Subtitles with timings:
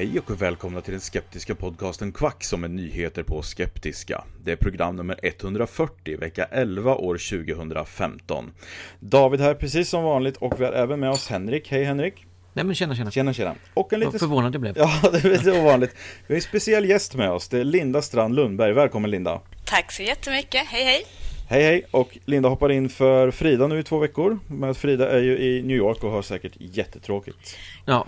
[0.00, 4.24] Hej och välkomna till den skeptiska podcasten Kvack som är nyheter på skeptiska.
[4.44, 8.52] Det är program nummer 140, vecka 11 år 2015.
[9.00, 11.70] David här precis som vanligt och vi har även med oss Henrik.
[11.70, 12.26] Hej Henrik!
[12.52, 13.10] Nej men tjena tjena.
[13.10, 13.54] Tjena tjena!
[13.74, 14.10] Och en lite...
[14.10, 14.78] Vad förvånad jag blev.
[14.78, 15.94] Ja, det är lite ovanligt.
[16.26, 17.48] Vi har en speciell gäst med oss.
[17.48, 18.72] Det är Linda Strand Lundberg.
[18.72, 19.40] Välkommen Linda!
[19.64, 21.04] Tack så jättemycket, hej hej!
[21.50, 21.84] Hej hej!
[21.90, 24.38] Och Linda hoppar in för Frida nu i två veckor.
[24.46, 27.56] Men Frida är ju i New York och har säkert jättetråkigt.
[27.86, 28.06] Ja,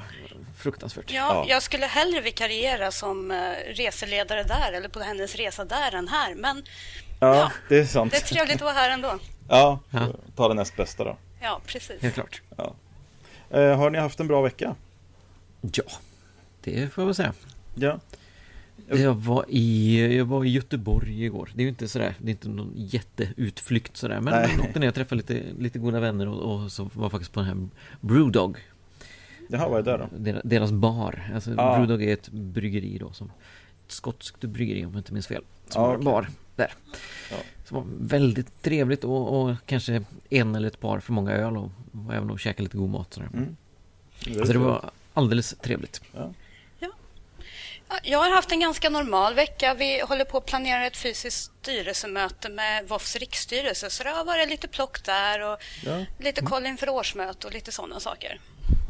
[0.57, 1.05] fruktansvärt.
[1.13, 1.45] Ja, Ja.
[1.49, 3.37] jag skulle hellre vikariera som eh,
[3.75, 6.35] reseledare där eller på hennes resa där än här.
[6.35, 6.63] Men
[7.21, 8.13] Ja, Ja, det är sant.
[8.13, 9.19] det är trevligt att vara här ändå.
[9.49, 10.07] Ja, Ja.
[10.37, 11.17] ta det näst bästa då.
[11.43, 12.03] Ja, precis.
[12.03, 12.43] Helt klart.
[13.51, 14.75] Eh, har ni haft en bra vecka?
[15.61, 15.85] Ja,
[16.65, 17.33] det får jag väl säga.
[17.75, 17.99] Ja.
[18.89, 21.51] Jag var i, jag var i Göteborg igår.
[21.55, 24.21] Det är ju inte sådär, det är inte någon jätteutflykt sådär.
[24.21, 24.51] Men Nej.
[24.57, 27.41] jag åkte ner och träffade lite, lite goda vänner och, och så var faktiskt på
[27.41, 27.69] den här
[28.01, 28.59] Brewdog.
[29.49, 30.09] Jaha, vad är det då?
[30.19, 31.31] Deras, deras bar.
[31.35, 31.77] Alltså Ah.
[31.79, 33.27] Brewdog är ett bryggeri då som
[33.87, 35.43] ett skotskt bryggeri om jag inte minns fel.
[35.69, 36.05] Som Ah, har okej.
[36.05, 36.73] bar där.
[37.31, 37.37] Ja.
[37.69, 41.71] Det var väldigt trevligt och, och kanske en eller ett par för många öl och,
[42.07, 43.29] och även att käka lite god mat sådär.
[43.35, 43.57] Mm.
[44.25, 46.01] Det Så det var alldeles trevligt.
[46.15, 46.31] Ja,
[48.03, 49.75] Jag har haft en ganska normal vecka.
[49.75, 53.91] Vi håller på att planera ett fysiskt styrelsemöte med VOFs riksstyrelse.
[53.91, 56.05] Så det har varit lite plock där och Ja.
[56.19, 58.41] lite koll inför årsmöte och lite sådana saker.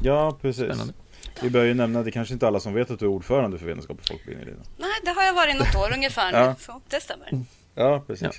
[0.02, 0.64] Ja, precis.
[0.64, 0.94] Spännande.
[1.40, 3.58] Vi bör ju nämna, det är kanske inte alla som vet att du är ordförande
[3.58, 4.46] för Vetenskap och folkbildning.
[4.46, 4.62] Lina.
[4.76, 6.38] Nej, det har jag varit något år ungefär nu.
[6.38, 6.54] Ja.
[6.58, 7.28] Så det stämmer.
[7.74, 8.22] Ja, precis.
[8.22, 8.30] Ja.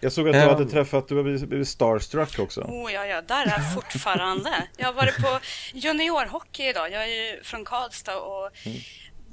[0.00, 0.52] Jag såg att du Ja.
[0.52, 2.60] hade träffat, du har blivit, blivit starstruck också.
[2.60, 4.50] Oh, ja, ja, där är jag fortfarande.
[4.76, 5.38] Jag har varit på
[5.74, 6.92] juniorhockey idag.
[6.92, 8.50] Jag är ju från Karlstad och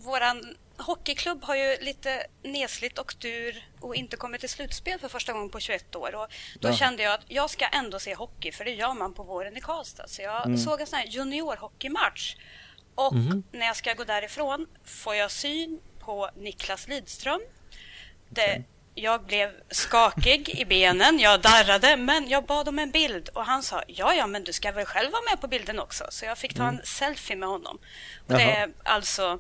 [0.05, 5.33] våran hockeyklubb har ju lite nesligt och dur och inte kommit till slutspel för första
[5.33, 6.15] gången på 21 år.
[6.15, 6.27] Och
[6.59, 6.75] då Ja.
[6.75, 9.61] kände jag att jag ska ändå se hockey, för det gör man på våren i
[9.61, 10.07] Karlstad.
[10.07, 12.35] Så jag såg en sån här juniorhockeymatch.
[12.95, 13.13] Och
[13.51, 17.41] när jag ska gå därifrån får jag syn på Niklas Lidström.
[18.29, 18.63] Det,
[18.95, 23.63] jag blev skakig i benen, jag darrade, men jag bad om en bild och han
[23.63, 26.05] sa ja, ja, men du ska väl själv vara med på bilden också.
[26.09, 27.79] Så jag fick ta en selfie med honom.
[28.27, 29.39] Och det är alltså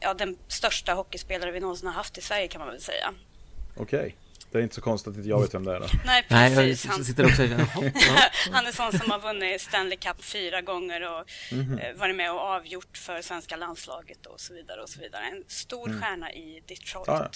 [0.00, 3.14] ja, den största hockeyspelare vi någonsin har haft i Sverige kan man väl säga.
[3.76, 4.16] Okej.
[4.50, 5.86] Det är inte så konstigt att inte jag vet vem det är då.
[6.06, 6.84] Nej, Nej, precis.
[6.84, 8.52] jag Han, sitter också och känner, "Jaha, ja.
[8.52, 11.78] han är sån som har vunnit Stanley Cup fyra gånger och Mhm.
[11.78, 14.82] eh, varit med och avgjort för svenska landslaget och så vidare.
[14.82, 15.22] och så vidare.
[15.24, 17.08] En stor stjärna i Detroit.
[17.08, 17.20] Mm.
[17.22, 17.30] Ja,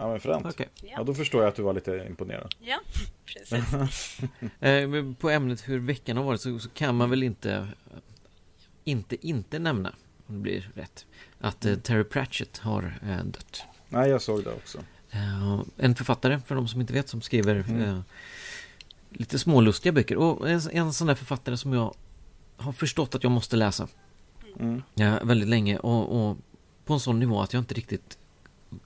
[0.00, 0.46] Ja, men fränt.
[0.46, 0.68] Okej.
[0.82, 2.54] Ja, då förstår jag att du var lite imponerad.
[2.60, 2.80] Ja,
[3.24, 4.18] precis.
[4.60, 7.68] Eh, På ämnet hur veckan har varit så, så kan man väl inte
[8.84, 9.94] inte inte nämna,
[10.28, 11.06] om det blir rätt,
[11.40, 13.62] att eh, Terry Pratchett har eh, dött.
[13.88, 14.78] Nej, jag såg det också.
[15.10, 18.02] Eh, en författare, för de som inte vet, som skriver Mm.
[19.10, 20.16] lite smålustiga böcker.
[20.16, 21.94] Och en, en sån där författare som jag
[22.56, 23.88] har förstått att jag måste läsa
[24.60, 24.82] Mm.
[24.94, 26.36] ja, väldigt länge och, och
[26.84, 28.18] på en sån nivå att jag inte riktigt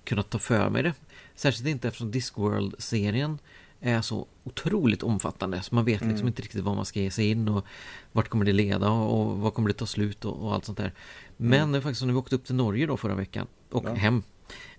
[0.05, 0.95] kunnat ta för mig det.
[1.35, 3.39] Särskilt inte eftersom Discworld-serien
[3.83, 6.27] är så otroligt omfattande så man vet liksom Mm.
[6.27, 7.65] inte riktigt vad man ska ge sig in och
[8.13, 10.79] vart kommer det leda och, och vad kommer det ta slut och, och allt sånt
[10.79, 10.93] där.
[11.37, 13.95] Men det är faktiskt när vi åkte upp till Norge då förra veckan och Ja.
[13.95, 14.23] hem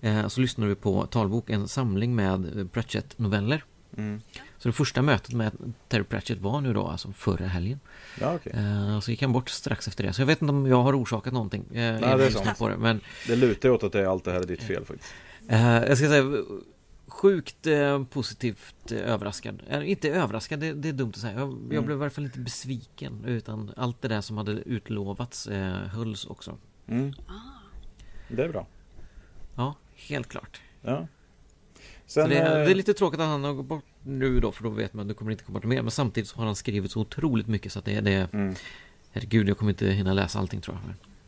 [0.01, 3.63] eh, så lyssnade vi på Talbok, en samling med eh, Pratchett-noveller.
[3.97, 4.21] Mm.
[4.57, 5.51] Så det första mötet med
[5.87, 7.79] Terry Pratchett var nu då, alltså förra helgen.
[8.21, 8.53] Ja, okej.
[8.55, 10.13] Eh, så gick han bort strax efter det.
[10.13, 11.61] Så jag vet inte om jag har orsakat någonting.
[11.71, 12.57] Eh, det innan är sant.
[12.59, 12.77] på det.
[12.77, 15.13] Men Det lutar åt att det, allt det här är ditt fel faktiskt.
[15.47, 16.23] eh, jag ska säga
[17.13, 19.63] sjukt eh, positivt eh, överraskad.
[19.69, 21.33] Eh, inte överraskad, det, det är dumt att säga.
[21.39, 21.85] Jag, jag Mm.
[21.85, 23.25] blev i alla fall inte besviken.
[23.25, 26.57] Utan allt det där som hade utlovats eh, hölls också.
[26.87, 27.13] Mm.
[28.29, 28.67] Det är bra.
[29.55, 30.61] Ja, helt klart.
[30.81, 31.07] Ja.
[32.05, 34.51] Så Sen, det, eh, det är lite tråkigt att han har gått bort nu då,
[34.51, 35.81] för då vet man att det kommer inte komma mer.
[35.81, 38.33] Men samtidigt så har han skrivit så otroligt mycket så att det är det...
[38.33, 38.55] Mm.
[39.11, 40.77] Herregud, jag kommer inte hinna läsa allting tror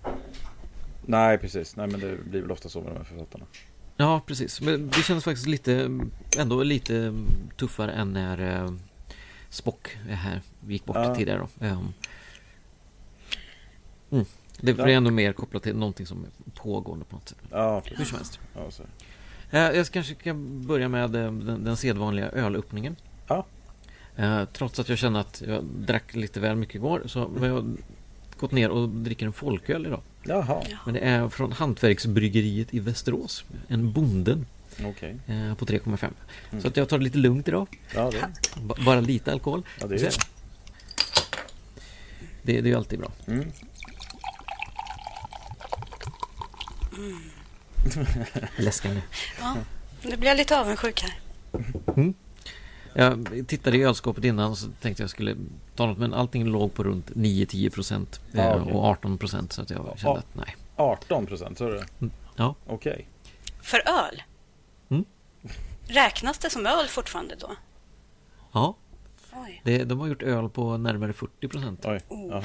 [0.03, 0.13] jag.
[1.05, 1.75] Nej, precis.
[1.75, 3.45] Nej, men det blir väl ofta så med de här författarna.
[3.97, 4.61] Ja, precis.
[4.61, 5.99] Men det känns faktiskt lite,
[6.37, 7.13] ändå lite
[7.57, 8.71] tuffare än när eh,
[9.49, 11.15] Spock är här, gick bort Ja.
[11.15, 11.65] tidigare då.
[11.65, 11.93] Ehm.
[14.11, 14.25] Mm.
[14.61, 17.37] Det är ändå mer kopplat till någonting som är pågående på något sätt.
[17.51, 18.39] Ja, Hur som helst.
[18.55, 18.83] Ja, så.
[19.51, 20.33] Eh, Jag kanske ska
[20.67, 22.95] börja med eh, den, den sedvanliga ölöppningen.
[23.27, 23.45] Ja.
[24.53, 27.77] Trots att jag kände att jag drack lite väl mycket igår så har jag
[28.39, 30.01] gått ner och dricker en folköl idag.
[30.27, 33.45] Jaha, Men det är från Hantverksbryggeriet i Västerås.
[33.67, 34.45] En bonden
[34.85, 35.15] okej.
[35.27, 36.09] eh, på 3,5.
[36.51, 36.61] Mm.
[36.61, 37.67] Så att jag tar det lite lugnt idag.
[37.95, 38.27] Ja, det,
[38.61, 39.63] B- bara lite alkohol.
[39.81, 40.11] ja, det är Så- det.
[42.43, 43.11] Det, är ju alltid bra.
[43.27, 43.51] Mm.
[48.57, 49.01] Läskande.
[49.39, 49.55] Ja,
[50.03, 51.13] nu blir jag lite avundsjuk här.
[52.93, 55.35] Jag tittade i ölskåpet innan och så tänkte jag skulle
[55.75, 58.73] ta något men allting låg på runt 9-10 procent eh, Ja, okej.
[58.73, 59.97] och 18 procent så att jag Ja.
[59.97, 60.55] kände att nej.
[60.75, 62.09] 18 procent, så är det?
[62.35, 62.55] Ja.
[62.67, 63.07] Okej.
[63.61, 64.23] För öl?
[64.89, 65.05] Mm.
[65.87, 67.51] Räknas det som öl fortfarande då?
[68.51, 68.75] Ja,
[69.33, 69.61] Oj.
[69.63, 71.85] det, de har gjort öl på närmare 40 procent.
[71.85, 72.43] Oj, Oh.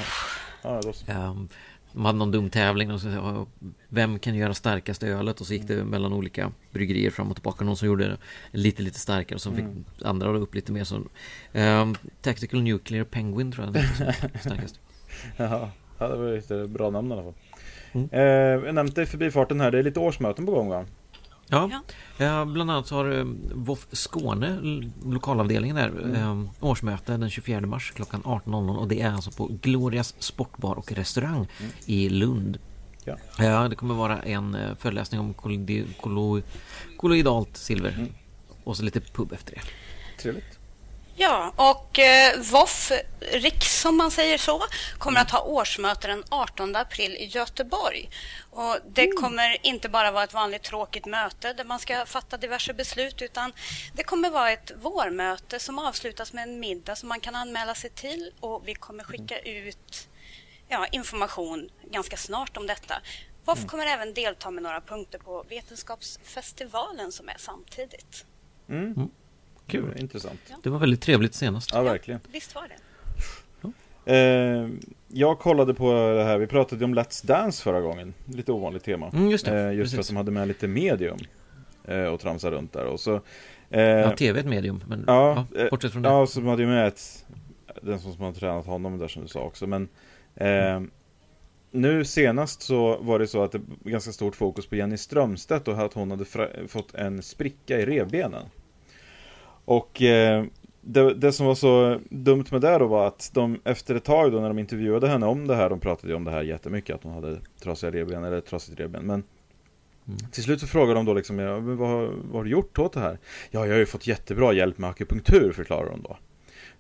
[0.63, 1.13] Ja, då så.
[1.13, 1.49] Um,
[1.93, 3.47] de hade någon dum tävling och så
[3.89, 7.65] vem kan göra starkaste ölet och så gick det mellan olika bryggerier fram och tillbaka.
[7.65, 8.19] Någon som gjorde det
[8.59, 9.85] lite lite starkare och så fick Mm.
[10.05, 10.97] andra upp lite mer så
[11.53, 13.85] um, Tactical Nuclear Penguin tror jag den
[14.41, 14.81] starkast.
[15.37, 15.71] Ja,
[16.09, 17.35] det var lite bra namn i alla fall.
[17.93, 18.09] Mm.
[18.13, 20.85] Eh, jag nämnde i förbifarten här, det är lite årsmöten på gång va?
[21.51, 21.71] Ja,
[22.19, 22.25] Ja.
[22.25, 23.25] eh, bland annat så har eh,
[23.55, 26.15] VOF Skåne, l- lokalavdelningen där, Mm.
[26.15, 30.93] eh, årsmöte den 24 mars klockan 18.00 och det är alltså på Glorias Sportbar och
[30.93, 31.47] restaurang
[31.87, 32.59] i Lund.
[33.05, 33.17] Ja.
[33.39, 35.35] Ja, det kommer vara en eh, föreläsning om
[36.97, 37.93] kolloidalt silver.
[37.99, 38.09] Mm.
[38.65, 39.61] Och så lite pub efter det.
[40.23, 40.59] Trevligt.
[41.23, 44.63] Ja, och eh, VOF, Riks som man säger så,
[44.99, 48.11] kommer att ha årsmöte den 18 april i Göteborg.
[48.51, 52.75] Och det kommer inte bara vara ett vanligt tråkigt möte där man ska fatta diverse
[52.75, 53.53] beslut utan
[53.95, 57.91] det kommer vara ett vårmöte som avslutas med en middag som man kan anmäla sig
[57.91, 60.09] till och vi kommer skicka ut
[60.69, 62.95] ja, information ganska snart om detta.
[63.45, 68.25] VOF kommer även delta med några punkter på Vetenskapsfestivalen som är samtidigt.
[68.69, 69.11] Mm.
[69.71, 69.95] Kul.
[69.97, 70.41] Intressant.
[70.63, 71.71] Det var väldigt trevligt senast.
[71.73, 72.21] Ja, verkligen.
[72.33, 72.75] Visst var det?
[74.05, 74.69] Eh,
[75.09, 78.15] jag kollade på det här, vi pratade om Let's Dance förra gången.
[78.27, 79.09] Lite ovanligt tema.
[79.09, 79.61] Mm, just det.
[79.61, 81.19] Eh, just för att de hade med lite medium.
[81.85, 82.85] Eh, och tramsade runt där.
[82.85, 83.21] Och så,
[83.71, 86.09] eh, Ja, TV är ett medium, men Ja, ja, eh, bortsett från det.
[86.09, 87.27] Ja, så de hade ju med ett,
[87.83, 89.67] den som har tränat honom där som du sa också.
[89.67, 89.89] Men
[90.35, 90.81] eh,
[91.71, 95.69] nu senast så var det så att det var ganska stort fokus på Jenny Strömstedt
[95.69, 96.25] och att hon hade
[96.69, 98.43] fått en spricka i revbenen.
[99.71, 100.45] Och eh,
[100.81, 104.33] det, det som var så dumt med det då var att de efter ett tag
[104.33, 106.95] då när de intervjuade henne om det här, de pratade ju om det här jättemycket,
[106.95, 109.07] att hon hade trasiga revben eller trasigt revben.
[109.07, 109.23] Men
[110.33, 113.01] till slut så frågade de då liksom, ja, vad, vad har du gjort åt det
[113.01, 113.19] här?
[113.51, 116.17] Ja, jag har ju fått jättebra hjälp med akupunktur, förklarar de då.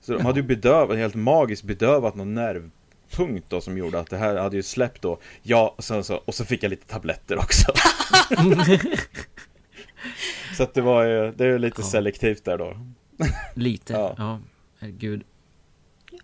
[0.00, 4.16] Så de hade ju bedövat, helt magiskt bedövat någon nervpunkt då som gjorde att det
[4.16, 5.18] här hade ju släppt då.
[5.42, 7.73] Ja, och, sen så, och så fick jag lite tabletter också.
[10.57, 11.87] så att det var ju, det är ju lite Ja.
[11.88, 12.76] selektivt där då.
[13.54, 14.14] Lite, Ja.
[14.19, 14.40] ja.
[14.78, 15.23] Herregud.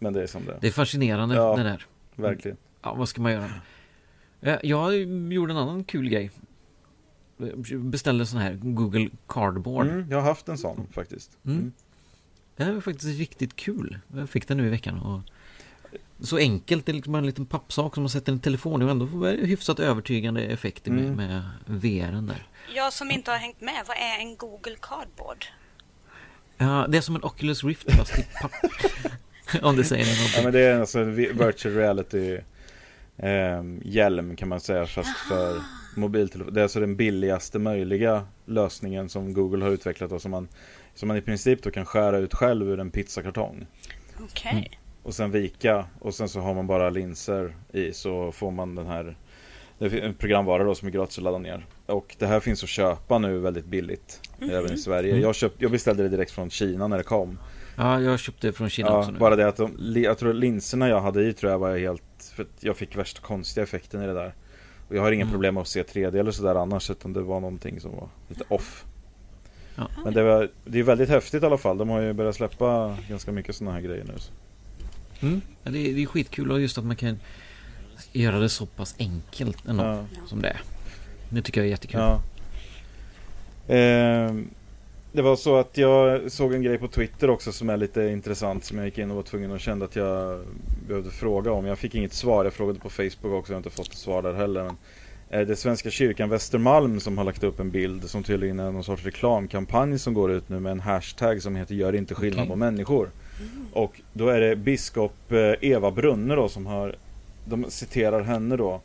[0.00, 1.56] Men det är som det är, Det är fascinerande Ja.
[1.56, 1.86] det där.
[2.14, 2.56] verkligen.
[2.82, 3.50] Ja, vad ska man göra?
[4.40, 4.94] Eh, Jag
[5.32, 6.30] gjorde en annan kul grej.
[7.74, 9.86] Beställde sån här Google Cardboard.
[9.86, 11.38] Mm, jag har haft en sån faktiskt.
[11.44, 11.58] Mm.
[11.58, 11.72] Mm.
[12.56, 13.98] Det var faktiskt riktigt kul.
[14.14, 14.98] Jag fick den nu i veckan.
[15.00, 15.20] Och
[16.26, 18.84] så enkelt, det är liksom bara en liten pappsak som man sätter en telefon i
[18.84, 21.16] och ändå får hyfsat övertygande effekter med, Mm.
[21.16, 22.46] med VRen där.
[22.74, 25.44] Jag som inte har hängt med, vad är en Google Cardboard?
[26.58, 28.52] Ja, det är som en Oculus Rift fast i papp.
[29.62, 30.44] Om det säger Ja någonting.
[30.44, 32.38] men det är alltså en vi- virtual reality
[33.16, 35.60] eh, hjälm kan man säga fast för
[35.96, 36.54] mobiltelefon.
[36.54, 40.48] Det är alltså den billigaste möjliga lösningen som Google har utvecklat och som man,
[40.94, 43.66] som man i princip då kan skära ut själv ur en pizzakartong.
[44.20, 44.50] Okej.
[44.52, 44.64] Mm.
[45.02, 48.86] Och sen vika och sen så har man bara linser i så får man den
[48.86, 49.16] här
[49.78, 51.66] Det är en programvara då som är gratis att ladda ner.
[51.86, 54.20] Och det här finns att köpa nu väldigt billigt.
[54.40, 54.54] Mm.
[54.54, 55.10] Även i Sverige.
[55.10, 55.22] Mm.
[55.22, 57.38] Jag, köpt, jag beställde det direkt från Kina när det kom.
[57.76, 59.18] Ja, jag köpte det från Kina ja, också nu.
[59.18, 62.02] Bara det att de, jag tror linserna jag hade i tror jag var helt...
[62.34, 64.34] För jag fick värsta konstiga effekten i det där.
[64.88, 65.32] Och jag har inga mm.
[65.32, 66.90] problem med att se 3D eller sådär annars.
[66.90, 68.84] Utan det var någonting som var lite off.
[69.76, 69.88] Ja.
[70.04, 71.78] Men det, var, det är väldigt häftigt i alla fall.
[71.78, 74.14] De har ju börjat släppa ganska mycket sådana här grejer nu.
[75.28, 75.40] Mm.
[75.62, 77.18] Ja, det, är, det är skitkul och just att man kan
[78.12, 80.04] göra det så pass enkelt ändå ja.
[80.26, 80.60] som det är.
[81.28, 82.00] Det tycker jag är jättekul.
[82.00, 82.20] Ja.
[83.74, 84.34] Eh,
[85.12, 88.64] det var så att jag såg en grej på Twitter också som är lite intressant
[88.64, 90.40] som jag gick in och var tvungen att känna att jag
[90.88, 91.66] behövde fråga om.
[91.66, 92.44] Jag fick inget svar.
[92.44, 93.52] Jag frågade på Facebook också.
[93.52, 94.62] Jag har inte fått svar där heller.
[94.64, 94.76] Men
[95.28, 98.84] det är Svenska kyrkan Västermalm som har lagt upp en bild som tydligen är någon
[98.84, 102.50] sorts reklamkampanj som går ut nu med en hashtag som heter Gör inte skillnad okay.
[102.50, 103.10] på människor.
[103.72, 106.96] Och då är det biskop eh, Eva Brunne då som har
[107.48, 108.80] de citerar henne då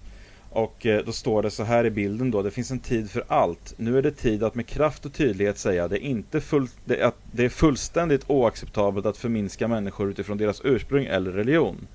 [0.54, 3.24] och eh, då står det så här i bilden då, det finns en tid för
[3.28, 3.74] allt.
[3.78, 7.04] Nu är det tid att med kraft och tydlighet säga det är, inte full, det,
[7.04, 11.88] att det är fullständigt oacceptabelt att förminska människor utifrån deras ursprung eller religion.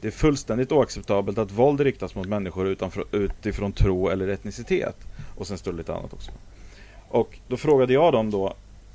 [0.00, 4.96] Det är fullständigt oacceptabelt att våld riktas mot människor utanför, utifrån tro eller etnicitet.
[5.36, 6.30] Och sen står det lite annat också.
[7.08, 8.54] Och då frågade jag dem då,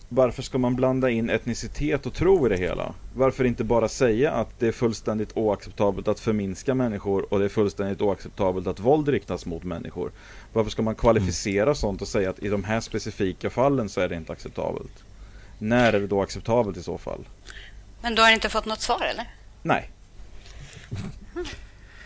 [0.09, 2.93] varför ska man blanda in etnicitet och tro i det hela?
[3.15, 7.49] Varför inte bara säga att det är fullständigt oacceptabelt att förminska människor och det är
[7.49, 10.11] fullständigt oacceptabelt att våld riktas mot människor?
[10.53, 11.75] Varför ska man kvalificera mm.
[11.75, 15.03] sånt och säga att i de här specifika fallen så är det inte acceptabelt?
[15.59, 17.27] När är det då acceptabelt i så fall?
[18.01, 19.25] Men du har inte fått något svar eller?
[19.63, 19.91] Nej.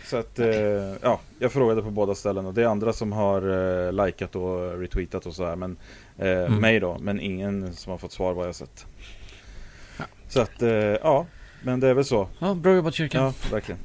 [0.04, 0.48] Så att, eh,
[1.02, 2.52] ja, jag frågade på båda ställena.
[2.52, 3.42] Det är andra som har
[3.86, 5.56] eh, likat och retweetat och så här.
[5.56, 5.76] Men
[6.18, 6.60] eh, mm.
[6.60, 8.86] mig då, men ingen som har fått svar vad jag sett.
[9.98, 10.04] Ja.
[10.28, 11.26] Så att, eh, ja,
[11.62, 12.28] men det är väl så.
[12.38, 13.22] Ja, bra jobbat kyrkan.
[13.22, 13.80] Ja, verkligen.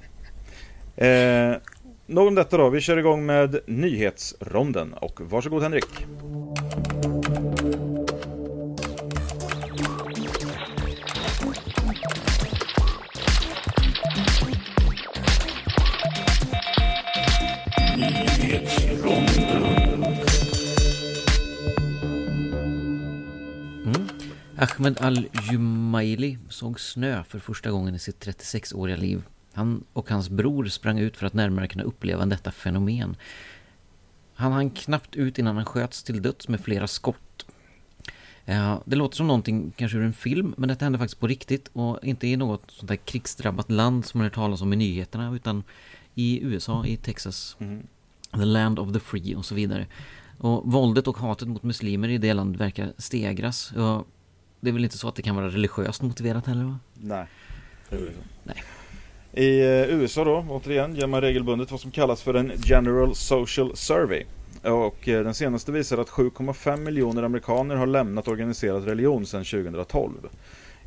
[0.95, 1.57] Eh,
[2.05, 2.69] nog om detta då.
[2.69, 4.93] Vi kör igång med nyhetsronden.
[4.93, 6.05] Och varsågod Henrik.
[24.59, 29.23] Ahmed Al-Jumaili såg snö för första gången i sitt 36-åriga liv.
[29.53, 33.15] Han och hans bror sprang ut för att närmare kunna uppleva detta fenomen.
[34.33, 37.45] Han hann knappt ut innan han sköts till döds med flera skott.
[38.45, 41.69] Ja, det låter som någonting kanske ur en film, men detta hände faktiskt på riktigt
[41.73, 45.35] och inte i något sånt där krigsdrabbat land som man hört talas om i nyheterna,
[45.35, 45.63] utan
[46.15, 47.55] i USA, i Texas.
[47.59, 47.87] Mm.
[48.31, 49.87] The land of the free och så vidare.
[50.37, 53.71] Och våldet och hatet mot muslimer i det landet verkar stegras.
[53.71, 54.07] Och
[54.59, 56.79] det är väl inte så att det kan vara religiöst motiverat heller va?
[56.93, 57.25] Nej,
[57.89, 58.05] det är så.
[58.43, 58.63] Nej.
[59.33, 63.75] I eh, USA då, återigen, gör man regelbundet vad som kallas för en General Social
[63.75, 64.23] Survey.
[64.63, 70.11] Och eh, den senaste visar att 7,5 miljoner amerikaner har lämnat organiserad religion sedan 2012.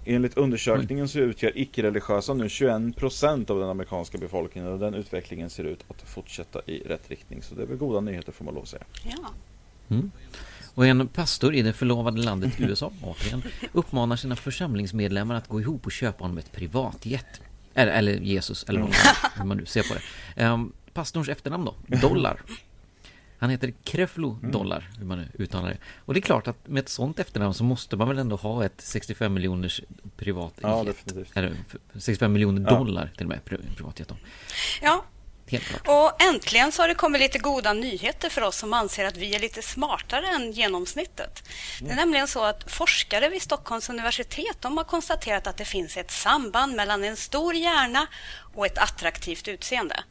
[0.04, 5.64] Enligt undersökningen så utgör icke-religiösa nu 21% av den amerikanska befolkningen och den utvecklingen ser
[5.64, 7.42] ut att fortsätta i rätt riktning.
[7.42, 8.84] Så det är väl goda nyheter får man lov att säga.
[9.04, 9.28] Ja.
[9.88, 10.10] Mm.
[10.74, 15.86] Och en pastor i det förlovade landet USA, återigen, uppmanar sina församlingsmedlemmar att gå ihop
[15.86, 17.40] och köpa honom ett privatjet.
[17.74, 18.80] Eller, eller Jesus, eller
[19.36, 20.44] hur man nu ser på det.
[20.44, 22.42] Um, pastorns efternamn då, Dollar.
[23.38, 25.76] Han heter Kreflo Dollar, hur man nu uttalar det.
[25.98, 28.64] Och det är klart att med ett sånt efternamn så måste man väl ändå ha
[28.64, 29.80] ett 65 miljoners
[30.16, 30.60] privatjet.
[30.62, 31.36] Ja, definitivt.
[31.36, 31.52] Eller
[31.94, 33.16] 65 miljoner dollar ja.
[33.16, 33.44] till och med
[33.76, 34.16] privatjet då.
[34.82, 35.04] Ja,
[35.86, 39.34] och äntligen så har det kommit lite goda nyheter för oss som anser att vi
[39.34, 41.42] är lite smartare än genomsnittet.
[41.80, 41.88] Mm.
[41.88, 45.96] Det är nämligen så att forskare vid Stockholms universitet de har konstaterat att det finns
[45.96, 48.06] ett samband mellan en stor hjärna
[48.54, 50.04] och ett attraktivt utseende.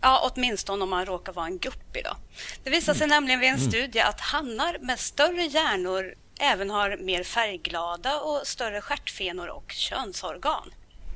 [0.00, 2.02] Ja, åtminstone om man råkar vara en guppy.
[2.02, 2.16] Då.
[2.64, 3.14] Det visar sig mm.
[3.14, 3.70] nämligen vid en mm.
[3.70, 10.70] studie att hannar med större hjärnor även har mer färgglada och större stjärtfenor och könsorgan.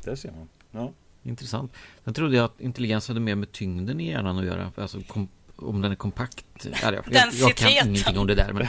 [0.04, 0.48] Det ser man.
[0.70, 0.92] Ja.
[1.22, 1.72] Intressant.
[2.04, 4.72] Sen trodde jag att intelligens hade mer med tyngden i hjärnan att göra.
[4.76, 6.46] Alltså kom, om den är kompakt.
[6.64, 8.52] Ja, jag, jag, jag kan ingenting om det där.
[8.52, 8.66] Men,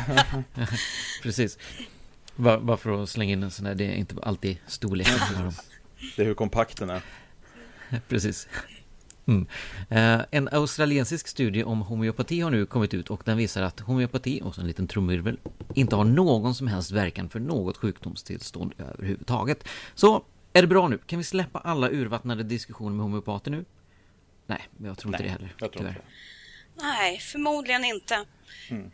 [1.24, 1.58] precis.
[2.36, 3.76] Bara, bara för att slänga in en sån där.
[3.76, 5.14] Det är inte alltid storleken.
[6.16, 7.02] det är hur kompakt den är.
[8.08, 8.48] precis.
[9.26, 9.48] Mm.
[9.90, 14.42] Eh, en australiensisk studie om homeopati har nu kommit ut och den visar att homeopati,
[14.44, 15.38] och så en liten trumvirvel,
[15.74, 19.68] inte har någon som helst verkan för något sjukdomstillstånd överhuvudtaget.
[19.96, 20.24] Så
[20.56, 20.98] är det bra nu?
[20.98, 23.66] Kan vi släppa alla urvattnade diskussioner med homeopater nu?
[24.46, 25.56] Nej, jag tror inte Nej, det heller.
[25.60, 26.02] Jag tror inte.
[26.76, 28.26] Nej, förmodligen inte.
[28.70, 28.92] Mm.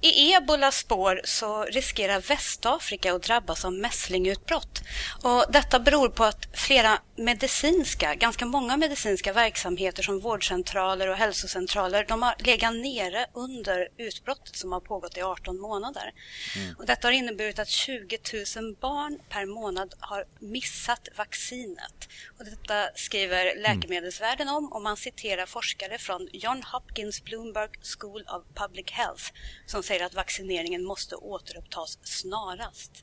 [0.00, 4.82] I ebolas spår så riskerar Västafrika att drabbas av mässlingutbrott.
[5.22, 12.04] Och detta beror på att flera medicinska, ganska många medicinska verksamheter som vårdcentraler och hälsocentraler,
[12.08, 16.12] de har legat nere under utbrottet som har pågått i 18 månader.
[16.56, 16.76] Mm.
[16.78, 18.18] Och detta har inneburit att 20
[18.56, 22.08] 000 barn per månad har missat vaccinet.
[22.38, 23.62] Och detta skriver mm.
[23.62, 29.24] Läkemedelsvärlden om och man citerar forskare från John Hopkins Bloomberg School of Public Health
[29.66, 33.02] som säger att vaccineringen måste återupptas snarast.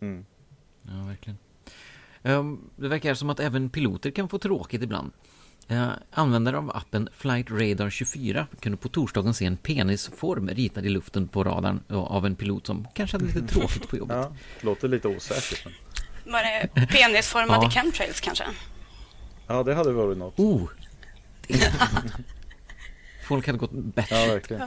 [0.00, 0.26] Mm.
[0.82, 1.38] Ja, verkligen.
[2.22, 5.12] Ehm, det verkar som att även piloter kan få tråkigt ibland.
[5.70, 10.88] Uh, användare av appen Flight Radar 24 kunde på torsdagen se en penisform ritad i
[10.88, 14.16] luften på radarn av en pilot som kanske hade lite tråkigt på jobbet.
[14.16, 15.64] Ja, låter lite osäkert.
[16.24, 16.32] Men...
[16.32, 17.70] Var det penisformade ja.
[17.70, 18.44] chemtrails kanske?
[19.46, 20.38] Ja, det hade varit något.
[20.38, 20.68] Oh!
[23.26, 24.16] Folk hade gått bättre.
[24.16, 24.62] Ja, verkligen.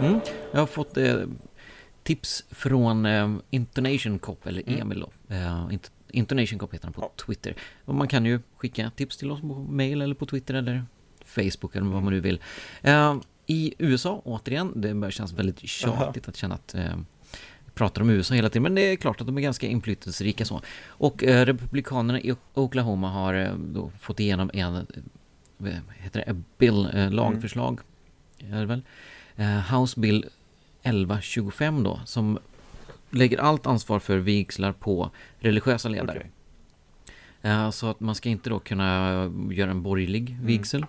[0.00, 0.20] Mm.
[0.52, 1.16] Jag har fått eh,
[2.02, 4.80] tips från eh, Intonation Cop, eller mm.
[4.80, 5.34] Emil då.
[5.34, 5.68] Eh,
[6.10, 7.24] Intonation Cop heter han på ja.
[7.26, 7.54] Twitter.
[7.84, 10.84] Och man kan ju skicka tips till oss på mail eller på Twitter eller
[11.24, 12.40] Facebook eller vad man nu vill.
[12.82, 13.16] Eh,
[13.50, 16.98] I USA, återigen, det börjar kännas väldigt tjatigt att känna att eh,
[17.74, 20.60] pratar om USA hela tiden, men det är klart att de är ganska inflytelserika så.
[20.86, 23.52] Och eh, Republikanerna i Oklahoma har eh,
[24.00, 27.80] fått igenom en, eh, heter det, bill, eh, lagförslag,
[28.40, 28.54] mm.
[28.54, 28.82] är det väl?
[29.36, 30.26] Eh, House Bill
[30.82, 32.38] 1125 då, som
[33.10, 36.18] lägger allt ansvar för vigslar på religiösa ledare.
[36.18, 36.30] Okay.
[37.52, 39.10] Eh, så att man ska inte då kunna
[39.50, 40.46] göra en borgerlig mm.
[40.46, 40.80] vigsel.
[40.80, 40.88] Mm.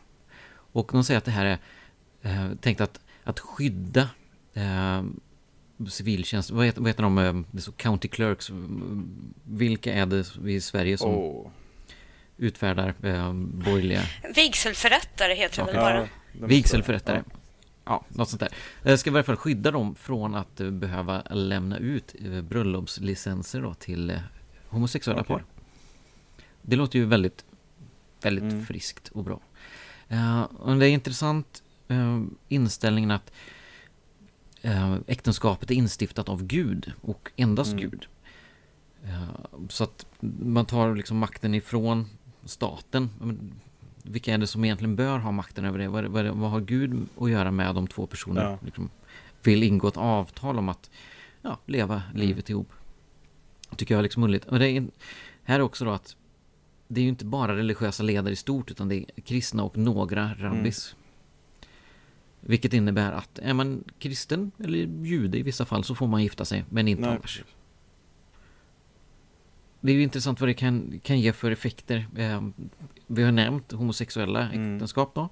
[0.71, 1.57] Och de säger att det här är
[2.21, 4.09] eh, tänkt att, att skydda
[4.53, 5.03] eh,
[5.87, 6.51] civiltjänst.
[6.51, 7.17] Vad heter, vad heter de?
[7.17, 8.51] Eh, det så county clerks.
[9.43, 11.47] Vilka är det i Sverige som oh.
[12.37, 14.01] utfärdar eh, borgerliga...
[14.35, 15.99] Vigselförrättare heter det väl bara?
[15.99, 17.23] Ja, Vigselförrättare.
[17.25, 17.33] Ja.
[17.85, 18.49] ja, något sånt där.
[18.83, 23.61] Det ska i alla fall skydda dem från att eh, behöva lämna ut eh, bröllopslicenser
[23.61, 24.19] då till
[24.69, 25.35] homosexuella okay.
[25.35, 25.45] par.
[26.61, 27.45] Det låter ju väldigt,
[28.21, 28.65] väldigt mm.
[28.65, 29.39] friskt och bra.
[30.11, 33.31] Uh, och det är intressant uh, inställningen att
[34.65, 37.81] uh, äktenskapet är instiftat av Gud och endast mm.
[37.81, 38.07] Gud.
[39.69, 40.05] så att
[40.39, 42.05] man tar liksom makten ifrån
[42.45, 43.09] staten.
[44.03, 45.87] Vilka är det som egentligen bör ha makten över det?
[45.87, 48.59] Vad, vad, vad har Gud att göra med de två personer ja.
[48.65, 48.89] liksom,
[49.43, 50.89] vill ingå ett avtal om att
[51.41, 52.17] ja, leva mm.
[52.17, 52.73] livet ihop?
[53.75, 54.45] Tycker jag är liksom mulligt.
[54.45, 54.87] Och det är
[55.43, 56.15] här också då att
[56.87, 60.33] det är ju inte bara religiösa ledare i stort utan det är kristna och några
[60.37, 60.93] rabbis.
[60.93, 60.98] Mm.
[62.41, 66.45] Vilket innebär att är man kristen eller jude i vissa fall så får man gifta
[66.45, 67.11] sig men inte Nej.
[67.11, 67.43] annars.
[69.81, 72.07] Det är ju intressant vad det kan, kan ge för effekter.
[72.17, 72.47] Eh,
[73.07, 74.75] vi har nämnt homosexuella mm.
[74.75, 75.29] äktenskap då.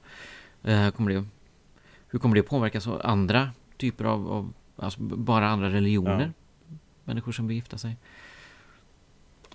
[0.64, 1.26] Eh, kommer det,
[2.08, 6.34] hur kommer det påverka så andra typer av, av alltså bara andra religioner?
[6.68, 6.76] Ja.
[7.04, 7.98] Människor som vill gifta sig.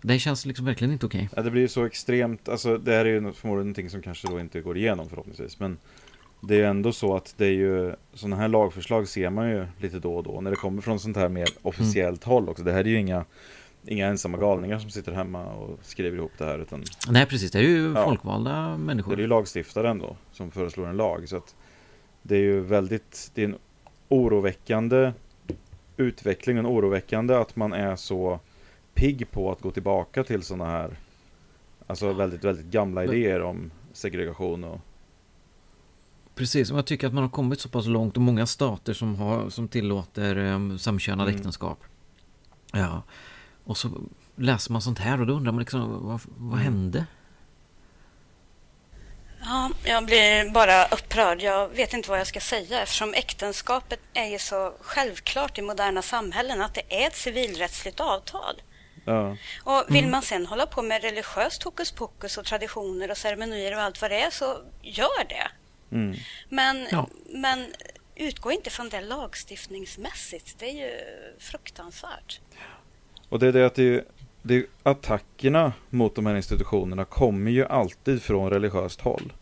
[0.03, 1.25] Det känns liksom verkligen inte okej.
[1.25, 1.37] Okay.
[1.37, 4.29] Ja, det blir ju så extremt, alltså det här är ju förmodligen någonting som kanske
[4.29, 5.61] då inte går igenom förhoppningsvis.
[5.61, 5.79] Men
[6.45, 9.67] det är ju ändå så att det är ju sådana här lagförslag ser man ju
[9.79, 10.41] lite då och då.
[10.41, 12.33] När det kommer från sånt här mer officiellt mm.
[12.33, 12.65] håll också.
[12.65, 13.25] Det här är ju inga
[13.87, 17.59] Inga ensamma galningar som sitter hemma och skriver ihop det här utan Nej precis, det
[17.59, 19.17] är ju ja, folkvalda människor.
[19.17, 21.29] Det är ju lagstiftaren då som föreslår en lag.
[21.29, 21.55] Så att
[22.23, 23.59] Det är ju väldigt Det är en
[24.09, 25.13] oroväckande
[25.97, 28.41] Utveckling, en oroväckande att man är så
[28.95, 30.97] pigg på att gå tillbaka till sådana här
[31.87, 34.81] Alltså väldigt, väldigt gamla idéer om segregation och
[36.35, 39.17] Precis, och jag tycker att man har kommit så pass långt och många stater som,
[39.17, 41.39] har, som tillåter um, samkönade mm.
[41.39, 41.85] äktenskap.
[42.73, 43.03] Ja,
[43.65, 43.91] och så
[44.37, 46.65] läser man sånt här och då undrar man liksom, vad, vad mm.
[46.65, 47.07] hände?
[49.45, 51.43] Ja, jag blir bara upprörd.
[51.43, 56.03] Jag vet inte vad jag ska säga eftersom äktenskapet är ju så självklart i moderna
[56.03, 58.63] samhällen att det är ett civilrättsligt avtal.
[59.05, 59.37] Ja.
[59.63, 60.11] Och vill mm.
[60.11, 64.11] man sen hålla på med religiöst hokus pokus och traditioner och ceremonier och allt vad
[64.11, 65.49] det är så gör det.
[65.93, 66.17] Mm.
[66.49, 67.09] Men, ja.
[67.29, 67.67] men
[68.17, 70.59] utgå inte från det lagstiftningsmässigt.
[70.59, 70.91] Det är ju
[71.39, 72.41] fruktansvärt.
[73.29, 74.05] Och det är det att det,
[74.43, 79.33] det, attackerna mot de här institutionerna kommer ju alltid från religiöst håll.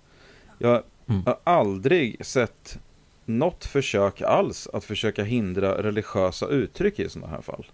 [0.58, 1.22] Jag mm.
[1.26, 2.78] har aldrig sett
[3.24, 7.66] något försök alls att försöka hindra religiösa uttryck i sådana här fall.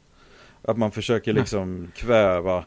[0.62, 2.64] Att man försöker liksom kväva,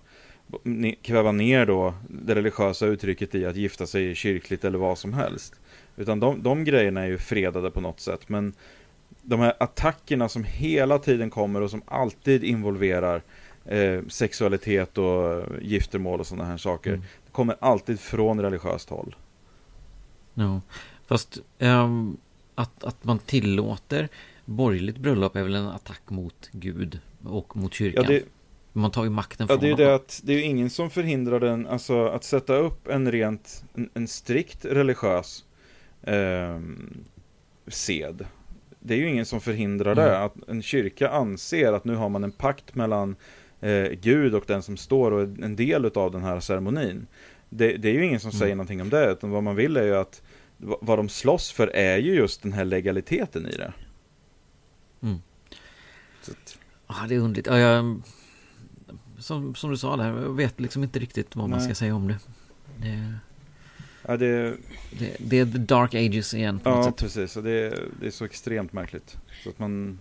[1.02, 5.56] kväva ner då det religiösa uttrycket i att gifta sig kyrkligt eller vad som helst.
[6.00, 8.30] Utan de, de grejerna är ju fredade på något sätt.
[8.30, 8.54] Men
[9.22, 13.22] de här attackerna som hela tiden kommer och som alltid involverar
[13.66, 16.94] eh, sexualitet och giftermål och sådana här saker.
[16.94, 17.06] Mm.
[17.32, 19.16] Kommer alltid från religiöst håll.
[20.34, 20.62] Ja,
[21.08, 22.18] fast um,
[22.56, 24.10] att, att man tillåter
[24.46, 28.04] borgerligt bröllop är väl en attack mot Gud och mot kyrkan.
[28.04, 28.24] Ja, det,
[28.74, 31.40] man tar ju makten från ja, det är det att det är ingen som förhindrar
[31.40, 35.46] den, alltså att sätta upp en rent, en, en strikt religiös
[36.02, 36.60] eh,
[37.68, 38.26] sed.
[38.80, 40.06] Det är ju ingen som förhindrar mm.
[40.06, 40.20] det.
[40.20, 43.16] Att en kyrka anser att nu har man en pakt mellan
[43.62, 47.08] eh, Gud och den som står och en del av den här ceremonin.
[47.50, 48.40] Det, det är ju ingen som mm.
[48.40, 50.22] säger någonting om det, utan vad man vill är ju att
[50.58, 53.74] vad de slåss för är ju just den här legaliteten i det.
[55.02, 55.18] Mm.
[56.22, 56.58] Att...
[56.88, 57.48] Ja, det är underligt.
[57.48, 58.02] Ja, jag
[59.20, 62.08] som, som du sa där, jag vet liksom inte riktigt vad man ska säga om
[62.08, 62.18] det.
[62.78, 63.14] Det,
[64.08, 64.56] ja, det...
[65.00, 66.98] det, det är the dark ages igen Ja, sätt.
[66.98, 67.38] precis.
[67.38, 69.18] Och det, är, det är så extremt märkligt.
[69.44, 70.00] Så att man,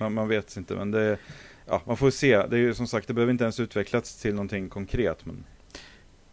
[0.00, 1.18] man, man vet inte, men det
[1.66, 2.46] Ja, man får se.
[2.46, 5.26] Det är ju som sagt, det behöver inte ens utvecklats till någonting konkret.
[5.26, 5.44] Men...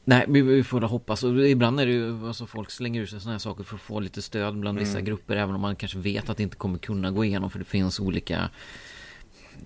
[0.06, 1.24] Nej, vi, vi får hoppas.
[1.24, 3.82] Och ibland är det ju, alltså folk slänger ur sig sådana här saker för att
[3.82, 5.06] få lite stöd bland vissa mm.
[5.06, 5.36] grupper.
[5.36, 7.50] Även om man kanske vet att det inte kommer kunna gå igenom.
[7.50, 8.50] För det finns olika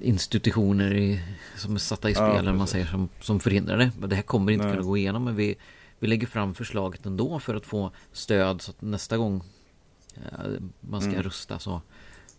[0.01, 1.21] institutioner i,
[1.55, 4.07] som är satta i spel, ja, man säger, som, som förhindrar det.
[4.07, 4.73] Det här kommer inte Nej.
[4.73, 5.55] kunna gå igenom, men vi,
[5.99, 9.43] vi lägger fram förslaget ändå för att få stöd så att nästa gång
[10.15, 11.23] eh, man ska mm.
[11.23, 11.81] rösta så,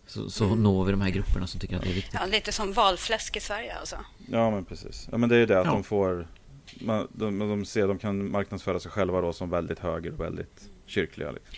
[0.07, 0.63] så, så mm.
[0.63, 2.13] når vi de här grupperna som tycker att det är viktigt.
[2.13, 3.95] Ja, lite som valfläsk i Sverige alltså.
[4.27, 5.07] Ja, men precis.
[5.11, 5.71] Ja, men det är det att ja.
[5.71, 6.27] de får
[6.81, 10.69] man, de, de ser de kan marknadsföra sig själva då som väldigt höger och väldigt
[10.85, 11.31] kyrkliga.
[11.31, 11.55] Liksom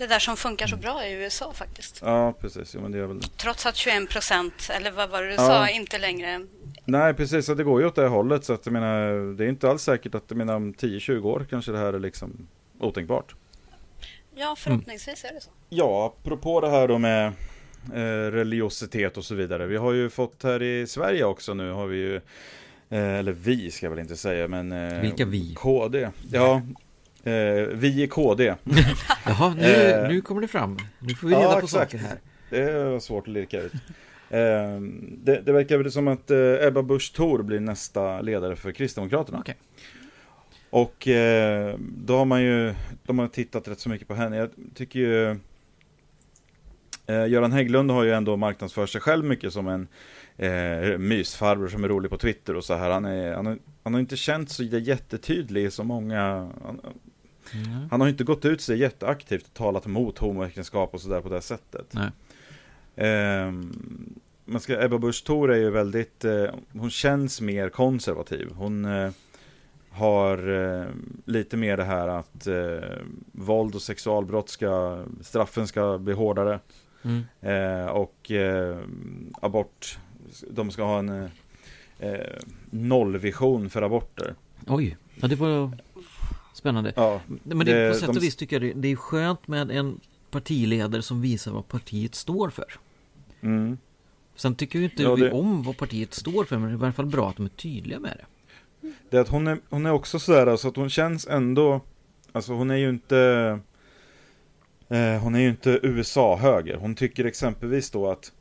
[0.00, 2.00] det där som funkar så bra i USA faktiskt.
[2.04, 2.74] Ja, precis.
[2.74, 3.22] Ja, men det är väl...
[3.22, 5.46] Trots att 21 procent, eller vad var det du ja.
[5.46, 6.46] sa, inte längre...
[6.84, 7.46] Nej, precis.
[7.46, 8.44] Det går ju åt det hållet.
[8.44, 11.72] Så att jag menar, det är inte alls säkert att menar, om 10-20 år kanske
[11.72, 12.48] det här är liksom
[12.80, 13.34] otänkbart.
[14.34, 15.50] Ja, förhoppningsvis är det så.
[15.68, 17.26] Ja, apropå det här då med
[17.94, 19.66] eh, religiositet och så vidare.
[19.66, 22.16] Vi har ju fått här i Sverige också nu har vi ju
[22.88, 25.54] eh, eller vi ska jag väl inte säga men eh, Vilka vi?
[25.54, 26.62] KD Ja,
[27.72, 28.44] vi i KD.
[29.26, 30.78] Jaha, nu, eh, nu kommer det fram.
[30.98, 31.92] Nu får vi reda ja, på exakt.
[31.92, 32.18] saker här.
[32.50, 33.72] Det var svårt att lirka ut.
[34.30, 38.72] Eh, det, det verkar väl som att eh, Ebba Busch Thor blir nästa ledare för
[38.72, 39.38] Kristdemokraterna.
[39.38, 39.54] Okay.
[40.70, 44.36] Och eh, då har man ju, de har tittat rätt så mycket på henne.
[44.36, 45.30] Jag tycker ju
[47.06, 49.88] eh, Göran Hägglund har ju ändå marknadsfört sig själv mycket som en
[50.36, 52.90] eh, mysfarbror som är rolig på Twitter och så här.
[52.90, 56.22] Han, är, han, har, han har inte känt så jättetydlig som många.
[56.64, 56.80] Han,
[57.54, 57.88] Mm.
[57.90, 61.40] Han har inte gått ut sig jätteaktivt och talat mot homoäktenskap och sådär på det
[61.42, 61.86] sättet.
[61.90, 62.10] Nej.
[63.08, 63.52] Eh,
[64.44, 68.48] man ska, Ebba Busch Thor är ju väldigt, eh, hon känns mer konservativ.
[68.54, 69.10] Hon eh,
[69.90, 70.86] har eh,
[71.24, 72.98] lite mer det här att eh,
[73.32, 76.60] våld och sexualbrott ska, straffen ska bli hårdare.
[77.02, 77.24] Mm.
[77.40, 78.30] Eh, och
[79.42, 79.98] abort,
[80.50, 81.30] de ska ha en
[82.70, 84.34] nollvision för aborter.
[84.66, 85.70] Oj, ja det var
[86.52, 86.92] Spännande.
[86.96, 89.70] Ja, Men det, det, på sätt och vis tycker jag det, det är skönt med
[89.70, 92.72] en partiledare som visar vad partiet står för.
[93.40, 93.78] Mm.
[94.34, 96.82] Sen tycker ju inte ja, vi om vad partiet står för, men det är i
[96.82, 98.26] alla fall bra att de är tydliga med det.
[99.10, 101.80] Det är att hon är, hon är också sådär, alltså att hon känns ändå,
[102.32, 103.18] alltså hon är ju inte,
[104.88, 106.76] eh, hon är ju inte USA-höger.
[106.76, 108.32] Hon tycker exempelvis då att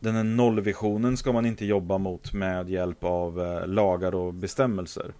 [0.00, 5.12] den här nollvisionen ska man inte jobba mot med hjälp av eh, lagar och bestämmelser.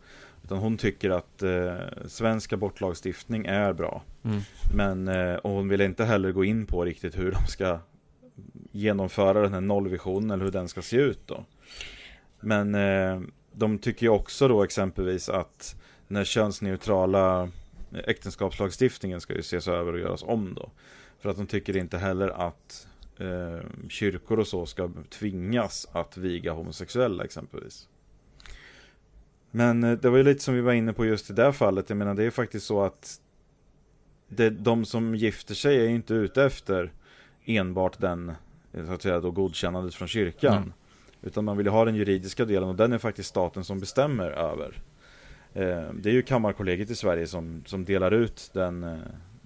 [0.48, 4.02] Utan hon tycker att eh, svensk abortlagstiftning är bra.
[4.24, 4.40] Mm.
[4.74, 7.78] Men eh, och hon vill inte heller gå in på riktigt hur de ska
[8.72, 11.44] genomföra den här nollvisionen eller hur den ska se ut då.
[12.40, 13.20] Men eh,
[13.52, 15.76] de tycker ju också då exempelvis att
[16.08, 17.50] den här könsneutrala
[18.04, 20.70] äktenskapslagstiftningen ska ju ses över och göras om då.
[21.20, 26.52] För att de tycker inte heller att eh, kyrkor och så ska tvingas att viga
[26.52, 27.88] homosexuella exempelvis.
[29.58, 31.52] Men eh, det var ju lite som vi var inne på just i det här
[31.52, 31.88] fallet.
[31.88, 33.20] Jag menar det är faktiskt så att
[34.28, 36.92] det, de som gifter sig är inte ute efter
[37.44, 38.32] enbart den
[38.86, 40.56] så att säga då godkännandet från kyrkan.
[40.56, 40.72] Mm.
[41.22, 44.30] Utan man vill ju ha den juridiska delen och den är faktiskt staten som bestämmer
[44.30, 44.82] över.
[45.54, 48.98] Eh, det är ju Kammarkollegiet i Sverige som, som delar ut den, eh,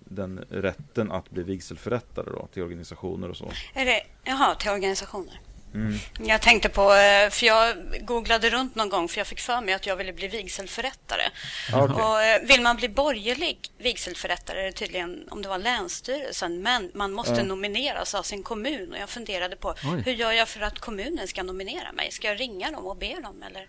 [0.05, 3.51] den rätten att bli vigselförrättare då, till organisationer och så.
[3.75, 5.40] Är det, jaha, till organisationer?
[5.74, 5.98] Mm.
[6.18, 9.74] Jag tänkte på, eh, för jag googlade runt någon gång för jag fick för mig
[9.74, 11.22] att jag ville bli vigselförrättare.
[11.68, 12.04] Okay.
[12.04, 16.90] Och eh, vill man bli borgerlig vigselförrättare är det tydligen om det var Länsstyrelsen, men
[16.94, 17.46] man måste mm.
[17.46, 18.92] nomineras av sin kommun.
[18.92, 20.02] Och jag funderade på Oj.
[20.04, 22.11] hur gör jag för att kommunen ska nominera mig?
[22.11, 23.42] Ska jag ringa dem och be dem?
[23.42, 23.66] Eller?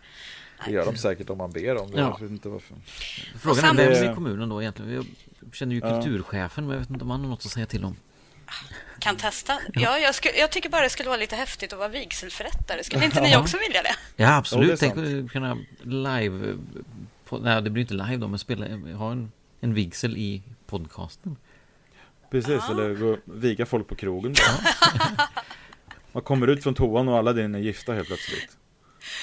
[0.65, 1.99] Det gör de säkert om man ber om det.
[1.99, 2.17] Ja.
[2.19, 2.75] Jag vet inte varför.
[3.41, 4.93] Frågan är vem är kommunen då egentligen?
[4.93, 5.05] Jag
[5.55, 7.95] känner ju kulturchefen, men jag vet inte om han har något att säga till om.
[8.99, 9.59] Kan testa.
[9.73, 12.83] Ja, jag, skulle, jag, tycker bara det skulle vara lite häftigt att vara vigselförrättare.
[12.83, 13.95] Skulle inte ni också vilja det?
[14.23, 14.79] Ja, absolut.
[14.79, 16.57] Tänk att kunna live...
[17.25, 21.35] På, nej, det blir inte live då, men spela, ha en, en vigsel i podcasten.
[22.31, 22.71] Precis, ah.
[22.71, 24.35] eller gå, viga folk på krogen.
[26.11, 28.57] Man kommer ut från toan och alla dina är gifta helt plötsligt.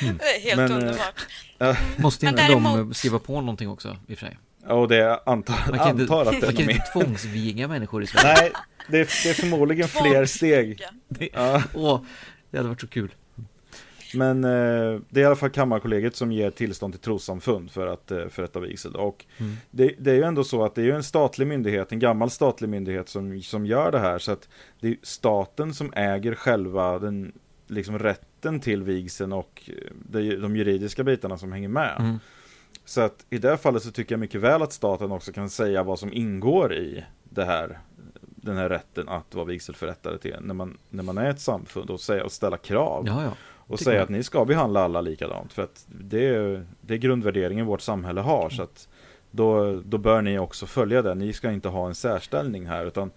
[0.02, 0.16] Mm.
[0.16, 1.26] Det är helt men, eh, underbart.
[1.58, 2.76] Äh, Måste inte däremot...
[2.76, 4.38] de skriva på någonting också, i och för sig?
[4.66, 8.02] Ja, och det antar, man kan antar inte, att det Man kan inte tvångsviga människor
[8.02, 8.34] i Sverige.
[8.40, 8.52] Nej,
[8.88, 10.82] det är, det är förmodligen fler steg.
[11.08, 11.62] Det, ja.
[11.74, 12.00] åh,
[12.50, 13.14] det hade varit så kul.
[14.14, 18.10] Men eh, det är i alla fall Kammarkollegiet som ger tillstånd till trossamfund för att
[18.10, 18.96] eh, förrätta vigsel.
[18.96, 19.56] Och mm.
[19.70, 22.68] det, det, är ju ändå så att det är en statlig myndighet, en gammal statlig
[22.68, 24.18] myndighet som, som gör det här.
[24.18, 24.48] Så att
[24.80, 27.32] det är staten som äger själva den
[27.66, 31.96] liksom rätten till vigseln och de, de juridiska bitarna som hänger med.
[31.98, 32.18] Mm.
[32.84, 35.82] Så att i det fallet så tycker jag mycket väl att staten också kan säga
[35.82, 37.78] vad som ingår i det här
[38.40, 42.00] den här rätten att vara vigselförrättare till när man, när man är ett samfund och,
[42.00, 43.04] säga, och ställa krav.
[43.06, 43.30] Ja, ja.
[43.70, 45.52] Och säga att ni ska behandla alla likadant.
[45.52, 48.40] För att det är, det är grundvärderingen vårt samhälle har.
[48.40, 48.50] Mm.
[48.50, 48.88] Så att
[49.30, 51.14] då, då bör ni också följa det.
[51.14, 52.86] Ni ska inte ha en särställning här.
[52.86, 53.10] Utan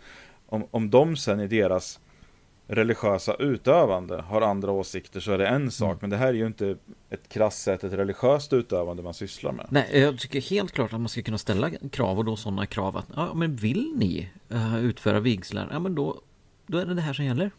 [0.45, 1.99] om, om de sen i deras
[2.75, 5.89] religiösa utövande har andra åsikter så är det en sak.
[5.89, 5.97] Mm.
[6.01, 6.77] Men det här är ju inte
[7.09, 9.67] ett krasst sätt, ett religiöst utövande man sysslar med.
[9.69, 12.97] Nej, jag tycker helt klart att man ska kunna ställa krav och då sådana krav
[12.97, 16.21] att ja, men vill ni uh, utföra vigslar, ja men då,
[16.67, 17.51] då är det det här som gäller.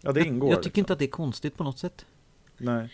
[0.00, 0.48] Ja, det ingår.
[0.48, 0.80] Jag, jag tycker liksom.
[0.80, 2.06] inte att det är konstigt på något sätt.
[2.58, 2.88] Nej.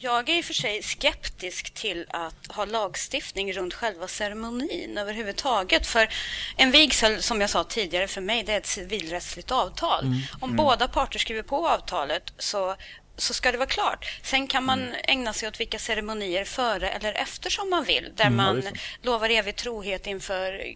[0.00, 5.86] Jag är i och för sig skeptisk till att ha lagstiftning runt själva ceremonin överhuvudtaget.
[5.86, 6.08] För
[6.56, 10.04] en vigsel, som jag sa tidigare, för mig det är ett civilrättsligt avtal.
[10.04, 10.18] Mm.
[10.40, 10.56] Om mm.
[10.56, 12.76] båda parter skriver på avtalet så
[13.16, 14.20] så ska det vara klart.
[14.22, 14.94] Sen kan man mm.
[15.04, 18.12] ägna sig åt vilka ceremonier före eller efter som man vill.
[18.14, 18.62] Där mm, man
[19.02, 20.74] lovar evig trohet inför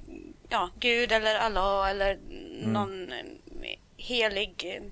[0.48, 2.72] ja, Gud eller Allah eller mm.
[2.72, 3.12] någon
[3.96, 4.82] helig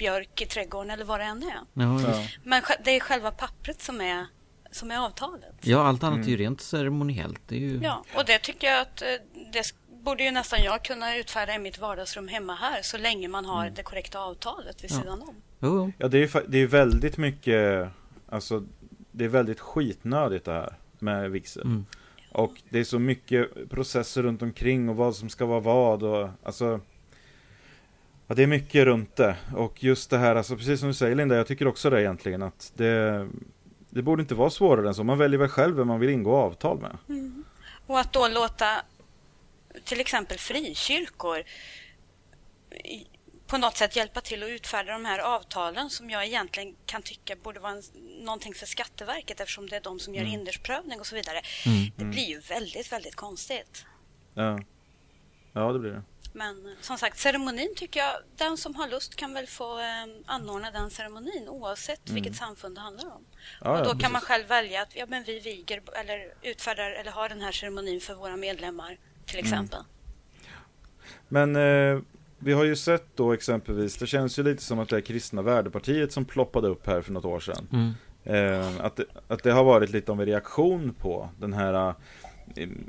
[0.00, 1.60] björk i trädgården eller vad det än är.
[1.74, 4.26] Ja, Men det är själva pappret som är,
[4.70, 5.54] som är avtalet.
[5.60, 6.26] Ja, allt annat mm.
[6.26, 7.40] är ju rent ceremoniellt.
[7.46, 7.80] Det är ju...
[7.82, 9.08] Ja, och det tycker jag att eh,
[9.52, 13.44] det borde ju nästan jag kunna utfärda i mitt vardagsrum hemma här så länge man
[13.44, 13.74] har mm.
[13.74, 14.96] det korrekta avtalet vid ja.
[14.96, 15.68] sidan om.
[15.68, 15.90] Oh.
[15.98, 17.88] Ja, det är, det är väldigt mycket,
[18.28, 18.64] alltså
[19.12, 21.62] det är väldigt skitnödigt det här med vigsel.
[21.62, 21.86] Mm.
[22.32, 26.28] Och det är så mycket processer runt omkring och vad som ska vara vad och
[26.42, 26.80] alltså
[28.30, 29.36] Ja, det är mycket runt det.
[29.56, 32.42] Och just det här, alltså precis som du säger Linda, jag tycker också det egentligen
[32.42, 33.28] att det,
[33.90, 35.04] det borde inte vara svårare än så.
[35.04, 36.98] Man väljer väl själv vem man vill ingå avtal med.
[37.08, 37.44] Mm.
[37.86, 38.82] Och att då låta
[39.84, 41.42] till exempel frikyrkor
[43.46, 47.36] på något sätt hjälpa till att utfärda de här avtalen som jag egentligen kan tycka
[47.42, 47.82] borde vara en,
[48.24, 50.30] någonting för Skatteverket eftersom det är de som gör mm.
[50.30, 51.40] hindersprövning och så vidare.
[51.66, 51.90] Mm.
[51.96, 53.84] Det blir ju väldigt, väldigt konstigt.
[54.34, 54.60] Ja,
[55.52, 56.02] ja det blir det.
[56.32, 59.84] Men som sagt, ceremonin tycker jag, den som har lust kan väl få eh,
[60.26, 62.14] anordna den ceremonin oavsett mm.
[62.14, 63.24] vilket samfund det handlar om.
[63.60, 64.12] Ja, och då ja, kan precis.
[64.12, 68.00] man själv välja att ja, men vi viger eller utfärdar eller har den här ceremonin
[68.00, 69.46] för våra medlemmar till mm.
[69.46, 69.80] exempel.
[69.80, 69.90] Mm.
[71.28, 72.02] Men eh,
[72.38, 75.42] vi har ju sett då exempelvis, det känns ju lite som att det är Kristna
[75.42, 77.68] Värdepartiet som ploppade upp här för något år sedan.
[77.72, 77.94] Mm.
[78.24, 81.94] Eh, att, det, att det har varit lite av en reaktion på den här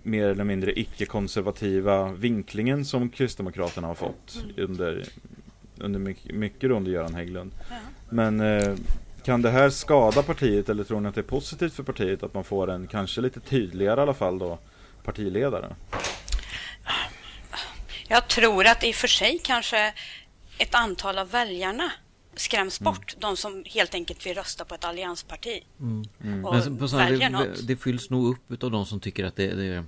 [0.03, 5.03] mer eller mindre icke-konservativa vinklingen som Kristdemokraterna har fått under,
[5.77, 7.51] under mycket, mycket under Göran Hägglund.
[7.69, 7.75] Ja.
[8.09, 8.75] Men eh,
[9.23, 12.33] kan det här skada partiet eller tror ni att det är positivt för partiet att
[12.33, 14.59] man får en kanske lite tydligare i alla fall då
[15.03, 15.75] partiledare?
[18.07, 19.93] Jag tror att i och för sig kanske
[20.57, 21.91] ett antal av väljarna
[22.35, 22.93] skräms mm.
[22.93, 23.15] bort.
[23.19, 25.63] De som helt enkelt vill rösta på ett alliansparti.
[25.79, 26.03] Mm.
[26.23, 26.45] Mm.
[26.45, 27.67] Och Men väljer det, något.
[27.67, 29.83] det fylls nog upp av de som tycker att det, det,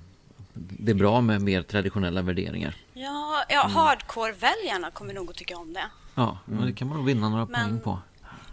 [0.53, 2.75] det är bra med mer traditionella värderingar.
[2.93, 3.75] Ja, ja mm.
[3.75, 5.89] hardcore-väljarna kommer nog att tycka om det.
[6.15, 7.99] Ja, men det kan man nog vinna några Men, poäng på.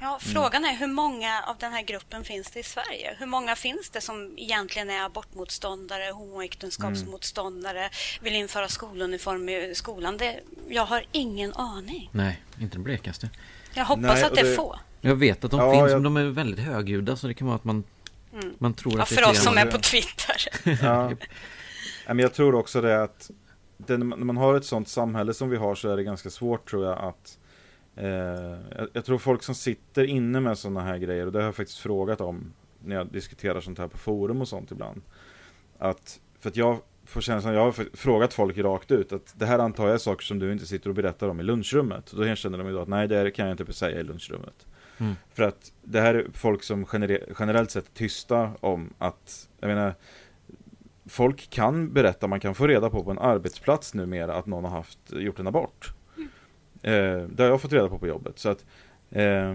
[0.02, 3.16] Ja, frågan är hur många av den här gruppen finns det i Sverige?
[3.18, 7.90] Hur många finns det som egentligen är abortmotståndare, homoäktenskapsmotståndare,
[8.22, 10.16] vill införa skoluniform i skolan?
[10.16, 12.10] Det, jag har ingen aning.
[12.12, 13.30] Nej, inte det blekaste.
[13.74, 14.78] Jag hoppas Nej, att det är få.
[15.00, 16.02] Jag vet att de ja, finns, jag...
[16.02, 17.84] men de är väldigt högljudda så det kan vara att man,
[18.32, 18.54] mm.
[18.58, 20.36] man tror ja, att det är för oss som är på Twitter.
[20.82, 21.12] ja.
[22.06, 23.30] Men jag tror också det att
[23.86, 26.70] det, när man har ett sånt samhälle som vi har så är det ganska svårt
[26.70, 27.38] tror jag att
[27.96, 31.56] eh, jag, tror folk som sitter inne med sådana här grejer och det har jag
[31.56, 32.52] faktiskt frågat om
[32.84, 35.02] när jag diskuterar sånt här på forum och sånt ibland.
[35.78, 36.78] Att, för att jag
[37.10, 40.24] får känslan, jag har frågat folk rakt ut att det här antar jag är saker
[40.24, 42.12] som du inte sitter och berättar om i lunchrummet.
[42.16, 44.66] Då känner de ju då att nej det kan jag inte säga i lunchrummet.
[44.98, 45.14] Mm.
[45.34, 49.68] För att det här är folk som gener generellt sett är tysta om att, jag
[49.68, 49.94] menar,
[51.06, 54.70] folk kan berätta, man kan få reda på på en arbetsplats numera att någon har
[54.70, 55.92] haft, gjort en abort.
[56.82, 58.38] Eh, det har jag fått reda på på jobbet.
[58.38, 58.64] Så att,
[59.10, 59.54] eh,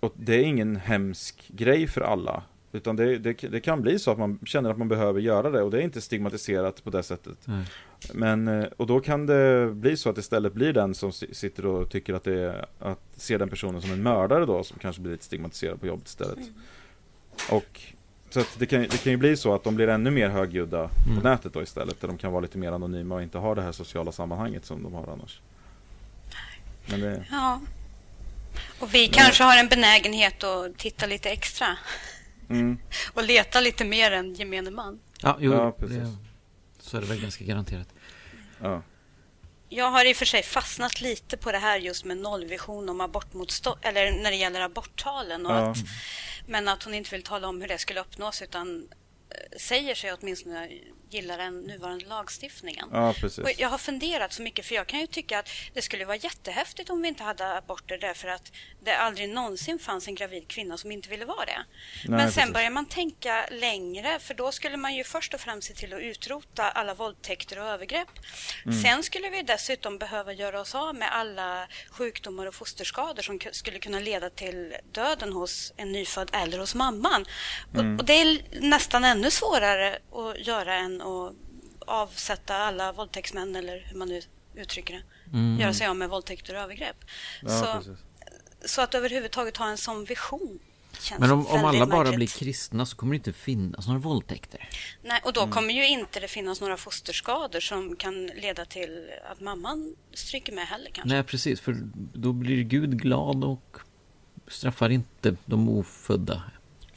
[0.00, 2.42] och det är ingen hemsk grej för alla.
[2.72, 5.62] Utan det, det, det, kan bli så att man känner att man behöver göra det
[5.62, 7.46] och det är inte stigmatiserat på det sättet.
[7.46, 7.64] Mm.
[8.12, 11.90] Men, eh, och då kan det bli så att istället blir den som sitter och
[11.90, 15.12] tycker att det är, att ser den personen som en mördare då som kanske blir
[15.12, 16.36] lite stigmatiserad på jobbet istället.
[16.36, 16.54] Mm.
[17.50, 17.80] Och
[18.30, 21.16] så det kan, det kan ju bli så att de blir ännu mer högljudda mm.
[21.16, 22.00] på nätet då istället.
[22.00, 24.82] Där de kan vara lite mer anonyma och inte ha det här sociala sammanhanget som
[24.82, 25.40] de har annars.
[26.86, 27.24] Men det...
[27.30, 27.60] Ja.
[28.78, 31.66] Och vi kanske har en benägenhet att titta lite extra.
[32.50, 32.78] Mm.
[33.14, 35.00] och leta lite mer än gemene man.
[35.22, 36.16] Ja, jo, ja, det,
[36.78, 37.88] så är det väl ganska garanterat.
[38.60, 38.82] Ja.
[39.68, 43.00] Jag har i och för sig fastnat lite på det här just med nollvision om
[43.00, 45.46] abortmotstånd, eller när det gäller aborttalen.
[45.46, 45.70] Och ja.
[45.70, 45.78] att,
[46.46, 48.88] men att hon inte vill tala om hur det skulle uppnås utan
[49.30, 50.68] eh, säger sig åtminstone
[51.10, 52.88] gillar den nuvarande lagstiftningen.
[52.92, 53.44] Ja, precis.
[53.44, 56.16] Och jag har funderat så mycket, för jag kan ju tycka att det skulle vara
[56.16, 58.52] jättehäftigt om vi inte hade aborter därför att
[58.84, 61.52] det aldrig någonsin fanns en gravid kvinna som inte ville vara det.
[61.52, 61.64] Nej,
[62.08, 62.54] Men sen precis.
[62.54, 66.00] börjar man tänka längre, för då skulle man ju först och främst se till att
[66.00, 68.08] utrota alla våldtäkter och övergrepp.
[68.64, 68.82] Mm.
[68.82, 73.78] Sen skulle vi dessutom behöva göra oss av med alla sjukdomar och fosterskador som skulle
[73.78, 77.26] kunna leda till döden hos en nyfödd eller hos mamman.
[77.74, 77.94] Mm.
[77.94, 81.32] Och, och det är nästan ännu svårare att göra än och
[81.86, 84.20] avsätta alla våldtäktsmän eller hur man nu
[84.54, 85.02] uttrycker det.
[85.36, 85.60] Mm.
[85.60, 86.96] Göra sig av med våldtäkter och övergrepp.
[87.42, 87.96] Ja, så,
[88.68, 90.58] så, att överhuvudtaget ha en sån vision
[91.18, 92.16] men om, om alla bara märkligt.
[92.16, 94.68] blir kristna så kommer det inte finnas några våldtäkter.
[95.02, 95.52] Nej, och då mm.
[95.52, 100.66] kommer ju inte det finnas några fosterskador som kan leda till att mamman stryker med
[100.66, 101.14] heller kanske.
[101.14, 101.60] Nej, precis.
[101.60, 101.76] För
[102.14, 103.76] då blir Gud glad och
[104.48, 106.42] straffar inte de ofödda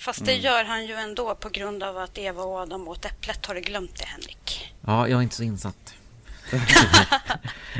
[0.04, 0.44] Fast det mm.
[0.44, 3.46] gör han ju ändå på grund av att Eva och Adam åt äpplet.
[3.46, 4.74] Har du glömt det, Henrik?
[4.82, 5.96] Ja, jag är inte så insatt.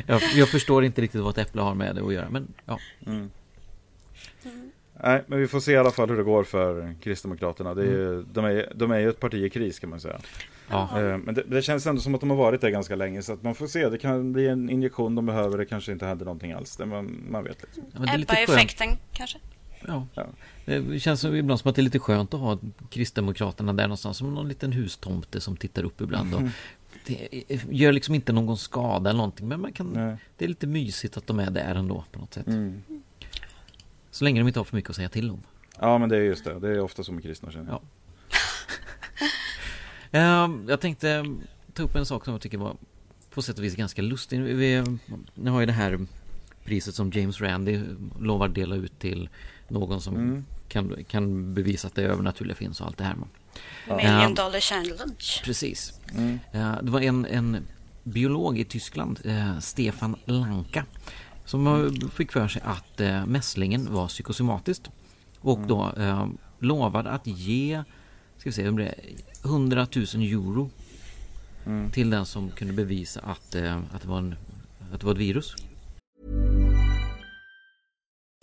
[0.08, 2.80] jag, jag, förstår inte riktigt vad ett äpple har med det att göra, men ja.
[3.06, 3.32] Mm.
[4.44, 4.72] Mm.
[5.04, 7.74] Nej, men vi får se i alla fall hur det går för Kristdemokraterna.
[7.74, 8.28] Det är, mm.
[8.34, 10.20] de, är, de är ju ett parti i kris kan man säga.
[10.70, 11.00] Ja.
[11.00, 13.34] Eh, men det, det, känns ändå som att de har varit där ganska länge så
[13.34, 13.90] att man får se.
[13.90, 15.58] Det kan bli en injektion de behöver.
[15.58, 16.78] Det kanske inte händer någonting alls.
[16.78, 17.84] Det man, man vet liksom.
[18.08, 19.40] Ebba-effekten kanske?
[19.88, 20.08] Ja.
[20.14, 20.26] ja.
[20.66, 22.58] Det känns ibland som att det är lite skönt att ha
[22.90, 26.34] Kristdemokraterna där någonstans som någon liten hustomte som tittar upp ibland.
[26.34, 26.46] Mm.
[26.46, 26.52] Och
[27.06, 27.28] det
[27.70, 29.94] gör liksom inte någon skada eller någonting men man kan,
[30.38, 32.48] det är lite mysigt att de är där ändå på något sätt.
[32.48, 32.82] Mm.
[34.12, 35.44] Så länge de inte har för mycket att säga till om.
[35.80, 37.82] Ja men det är just det, det är ofta så med kristna känner jag.
[37.82, 37.82] Ja.
[40.20, 41.26] Ehm, jag tänkte
[41.74, 42.76] ta upp en sak som jag tycker var
[43.30, 44.42] på sätt och vis ganska lustig.
[44.42, 44.84] Vi,
[45.34, 46.00] nu har ju det här
[46.64, 47.84] priset som James Randi
[48.20, 49.30] lovar dela ut till
[49.68, 50.46] någon som mm.
[50.68, 53.16] kan, kan bevisa att det övernaturliga finns och allt det här.
[53.88, 55.42] Million dollar challenge.
[55.44, 56.00] Precis.
[56.16, 56.40] Mm.
[56.82, 57.58] det var en, en
[58.04, 60.86] biolog i Tyskland, eh, Stefan Lanka,
[61.46, 64.90] som fick för sig att eh, mässlingen var psykosomatiskt
[65.40, 65.68] och mm.
[65.68, 66.28] då eh,
[66.60, 67.84] lovade att ge
[68.38, 68.94] ska vi se,
[69.46, 70.70] 100 000 euro
[71.66, 71.92] mm.
[71.92, 74.36] till den som kunde bevisa att, eh, att, det var en,
[74.94, 75.56] att det var ett virus.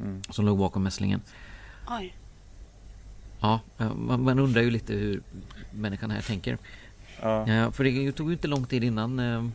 [0.00, 0.22] Mm.
[0.30, 1.20] Som låg bakom mässlingen.
[1.88, 2.14] Oj.
[3.40, 3.60] Ja,
[3.96, 5.22] man, man, undrar ju lite hur
[5.70, 6.58] människan här tänker.
[7.22, 7.48] Ja.
[7.48, 9.48] ja för det tog ju inte lång tid innan eh,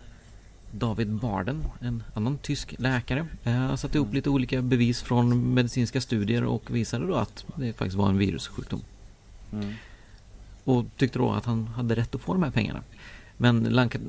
[0.71, 6.43] David Barden, en annan tysk läkare, eh, satte upp lite olika bevis från medicinska studier
[6.43, 8.81] och visade då att det faktiskt var en virussjukdom.
[9.53, 9.73] Mm.
[10.63, 12.83] Och tyckte då att han hade rätt att få de här pengarna.
[13.37, 13.99] Men Lanka,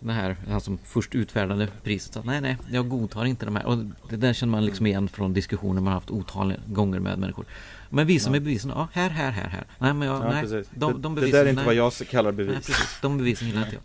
[0.00, 3.66] det här, han som först utfärdade priset sa nej, nej, jag godtar inte de här.
[3.66, 7.44] Och det där känner man liksom igen från diskussioner man haft otaliga gånger med människor.
[7.90, 8.70] Men visa mig bevisen.
[8.74, 9.64] Ja, här, här, här, här.
[9.78, 10.42] Nej, men jag, ja, nej.
[10.42, 10.70] Precis.
[10.74, 11.66] De, de bevisen, det där är inte nej.
[11.66, 12.52] vad jag kallar bevis.
[12.52, 12.98] Nej, precis.
[13.02, 13.78] De bevisen gillar inte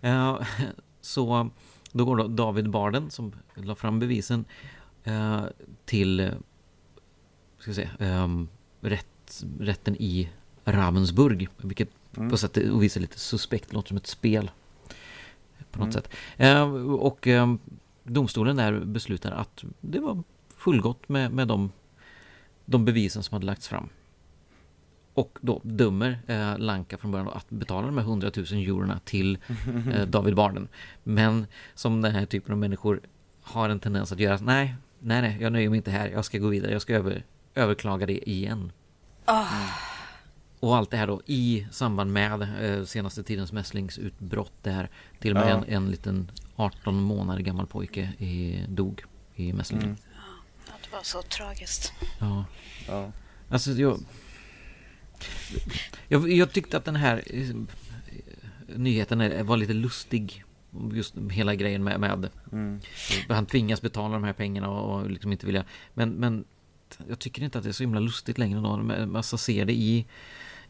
[0.00, 0.36] jag.
[0.36, 0.42] Uh,
[1.00, 1.50] så
[1.92, 4.44] då går då David Barden som la fram bevisen
[5.06, 5.44] uh,
[5.84, 6.30] till
[7.58, 8.48] ska vi se, um,
[8.80, 10.28] rätt, rätten i
[10.64, 11.48] Ravensburg.
[11.56, 12.30] Vilket mm.
[12.30, 14.50] på sätt och vis är lite suspekt, låter som ett spel.
[15.70, 16.02] På något mm.
[16.02, 16.08] sätt.
[16.40, 17.58] Uh, och um,
[18.02, 20.22] domstolen där beslutar att det var
[20.56, 21.70] fullgott med, med de
[22.64, 23.88] de bevisen som hade lagts fram.
[25.14, 29.38] Och då dömer eh, Lanka från början att betala de här 100 000 eurona till
[29.94, 30.68] eh, David Barden.
[31.02, 33.00] Men som den här typen av människor
[33.42, 36.38] har en tendens att göra, nej, nej, nej, jag nöjer mig inte här, jag ska
[36.38, 38.72] gå vidare, jag ska över, överklaga det igen.
[39.26, 39.93] Oh.
[40.64, 44.90] Och allt det här då i samband med eh, senaste tidens mässlingsutbrott där
[45.20, 45.64] till och med ja.
[45.68, 49.02] en, en liten 18 månader gammal pojke i, dog
[49.34, 49.88] i mässlingen.
[49.88, 49.96] Mm
[50.94, 51.92] var så tragiskt.
[52.20, 52.44] Ja.
[52.86, 53.12] ja.
[53.48, 53.98] Alltså jag,
[56.08, 56.32] jag...
[56.32, 57.56] Jag tyckte att den här eh,
[58.76, 60.44] nyheten var lite lustig.
[60.92, 62.00] Just hela grejen med...
[62.00, 62.80] med mm.
[63.28, 65.64] Han tvingas betala de här pengarna och, och liksom inte vilja...
[65.94, 66.44] Men, men
[67.08, 68.76] jag tycker inte att det är så himla lustigt längre då.
[68.76, 70.06] Man alltså ser det i,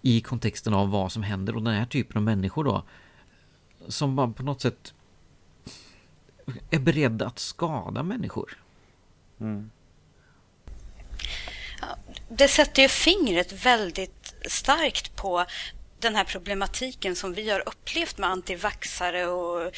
[0.05, 2.85] i kontexten av vad som händer och den här typen av människor då.
[3.89, 4.95] Som bara på något sätt
[6.71, 8.59] är beredda att skada människor.
[9.41, 9.71] Mm
[12.29, 15.45] det sätter ju fingret väldigt starkt på
[15.99, 19.73] den här problematiken som vi har upplevt med antivaxare och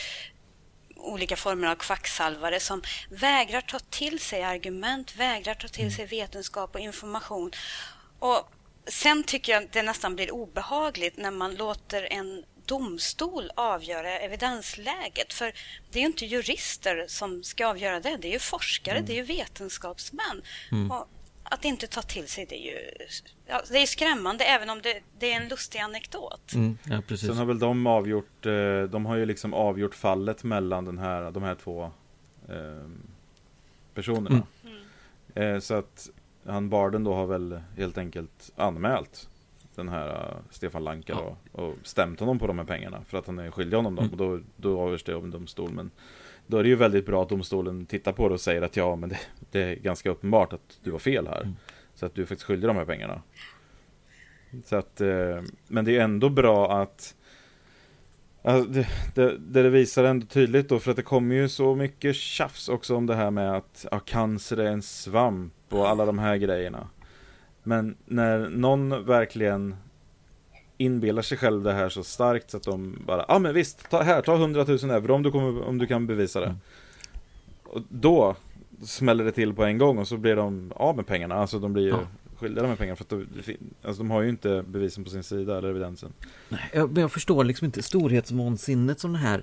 [0.96, 6.74] olika former av kvacksalvare som vägrar ta till sig argument, vägrar ta till sig vetenskap
[6.74, 7.50] och information.
[8.18, 8.50] Och
[8.86, 15.32] Sen tycker jag att det nästan blir obehagligt när man låter en domstol avgöra evidensläget.
[15.32, 15.52] För
[15.90, 19.06] det är ju inte jurister som ska avgöra det, det är ju forskare, mm.
[19.06, 20.42] det är ju vetenskapsmän.
[20.72, 20.90] Mm.
[20.90, 21.08] Och
[21.42, 22.78] att inte ta till sig det är ju
[23.46, 26.52] ja, det är skrämmande även om det, det är en lustig anekdot.
[26.54, 27.28] Mm, ja, precis.
[27.28, 31.30] Sen har väl de avgjort, eh, de har ju liksom avgjort fallet mellan den här,
[31.30, 31.90] de här två
[32.48, 32.88] eh,
[33.94, 34.46] personerna.
[34.64, 35.54] Mm.
[35.54, 36.10] Eh, så att
[36.46, 39.28] han Barden då har väl helt enkelt anmält
[39.74, 41.36] den här uh, Stefan Lanka ja.
[41.52, 44.04] då, och stämt honom på de här pengarna för att han är skyldig honom dem.
[44.04, 44.12] Mm.
[44.12, 45.72] Och då, då avgörs det av en domstol.
[45.72, 45.90] Men
[46.46, 48.96] då är det ju väldigt bra att domstolen tittar på det och säger att ja,
[48.96, 49.18] men det,
[49.50, 51.42] det är ganska uppenbart att du har fel här.
[51.42, 51.56] Mm.
[51.94, 53.22] Så att du är faktiskt skyldig de här pengarna.
[54.64, 57.14] Så att, eh, men det är ändå bra att
[58.42, 62.16] alltså det, det, det, visar ändå tydligt då, för att det kommer ju så mycket
[62.16, 66.18] tjafs också om det här med att ja, cancer är en svamp och alla de
[66.18, 66.88] här grejerna.
[67.62, 69.76] Men när någon verkligen
[70.78, 73.90] inbillar sig själv det här så starkt så att de bara, ja ah, men visst,
[73.90, 76.46] ta, här, ta 100 000 euro om du, kommer, om du kan bevisa det.
[76.46, 76.58] Mm.
[77.64, 78.36] Och då
[78.82, 81.72] smäller det till på en gång och så blir de av med pengarna, alltså de
[81.72, 82.00] blir ju ja.
[82.36, 83.26] skyldiga med pengar för att de,
[83.82, 86.12] alltså, de har ju inte bevisen på sin sida eller evidensen.
[86.48, 89.42] Nej, jag, jag förstår liksom inte storhetsvansinnet som den här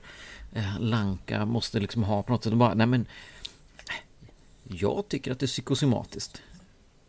[0.53, 2.51] eh, Lanka måste liksom ha på något sätt.
[2.51, 3.05] De bara, nej men
[4.76, 6.41] jag tycker att det är psykosomatiskt.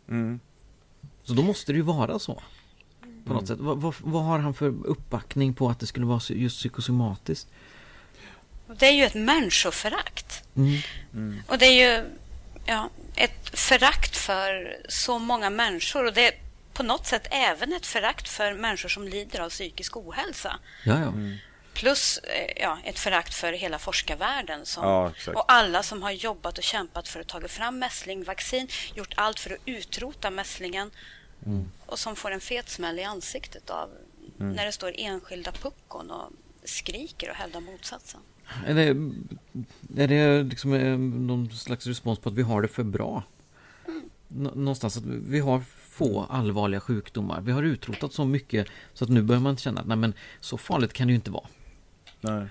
[0.09, 0.39] Mm.
[1.23, 2.41] Så då måste det ju vara så.
[3.25, 3.47] På något mm.
[3.47, 3.59] sätt.
[3.59, 7.47] Vad, vad, vad, har han för uppbackning på att det skulle vara just psykosomatiskt?
[8.79, 10.43] Det är ju ett människoförakt.
[10.55, 10.79] Mm.
[11.13, 11.41] Mm.
[11.47, 12.05] Och det är ju
[12.65, 16.05] ja, ett förakt för så många människor.
[16.05, 16.33] Och det är
[16.73, 20.59] på något sätt även ett förakt för människor som lider av psykisk ohälsa.
[20.85, 21.13] Ja, ja.
[21.75, 26.57] Plus eh, ja, ett förakt för hela forskarvärlden som, ja, och alla som har jobbat
[26.57, 30.91] och kämpat för att ta fram mässlingvaccin, gjort allt för att utrota mässlingen
[31.45, 31.65] mm.
[31.85, 33.89] och som får en fet smäll i ansiktet av
[34.39, 34.53] mm.
[34.53, 36.31] när det står enskilda puckon och
[36.63, 38.21] skriker och hävdar motsatsen.
[38.67, 38.87] Är det,
[40.03, 43.23] är det liksom eh, någon slags respons på att vi har det för bra?
[43.87, 44.09] Mm.
[44.27, 47.41] Någonstans att vi har få allvarliga sjukdomar.
[47.41, 50.57] Vi har utrotat så mycket så att nu börjar man känna att nej men så
[50.57, 51.47] farligt kan det ju inte vara.
[52.25, 52.47] Nej.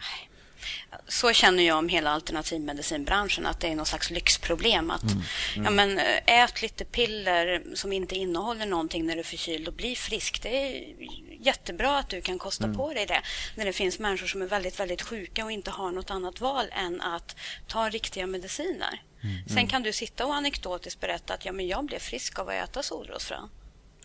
[1.08, 4.90] Så känner jag om hela alternativmedicinbranschen, att det är någon slags lyxproblem.
[4.90, 5.22] Att, mm.
[5.54, 5.64] Mm.
[5.64, 9.74] Ja, men, eh, ät lite piller som inte innehåller någonting när du är förkyld och
[9.74, 10.42] bli frisk.
[10.42, 10.94] Det är
[11.40, 12.76] jättebra att du kan kosta mm.
[12.76, 13.22] på dig det.
[13.56, 16.66] När det finns människor som är väldigt, väldigt sjuka och inte har något annat val
[16.72, 19.02] än att ta riktiga mediciner.
[19.22, 19.48] Mm.
[19.48, 22.54] Sen kan du sitta och anekdotiskt berätta att ja, men jag blev frisk av att
[22.54, 23.48] äta solrosfrön.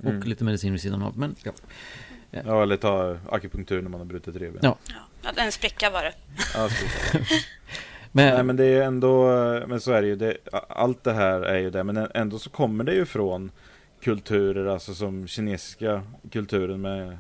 [0.04, 1.18] Och lite medicin vid sidan av.
[1.18, 1.52] Men, ja.
[2.32, 4.60] Ja, eller ta akupunktur när man har brutit revben.
[4.64, 4.78] Ja.
[4.88, 4.94] ja,
[5.36, 6.14] en spricka var det.
[6.54, 6.70] Ja,
[8.12, 9.26] Men, Nej, men det är ändå,
[9.68, 10.16] men så är det ju.
[10.16, 10.38] Det,
[10.70, 13.52] allt det här är ju det, men ändå så kommer det ju från
[14.02, 17.18] kulturer, alltså som kinesiska kulturen med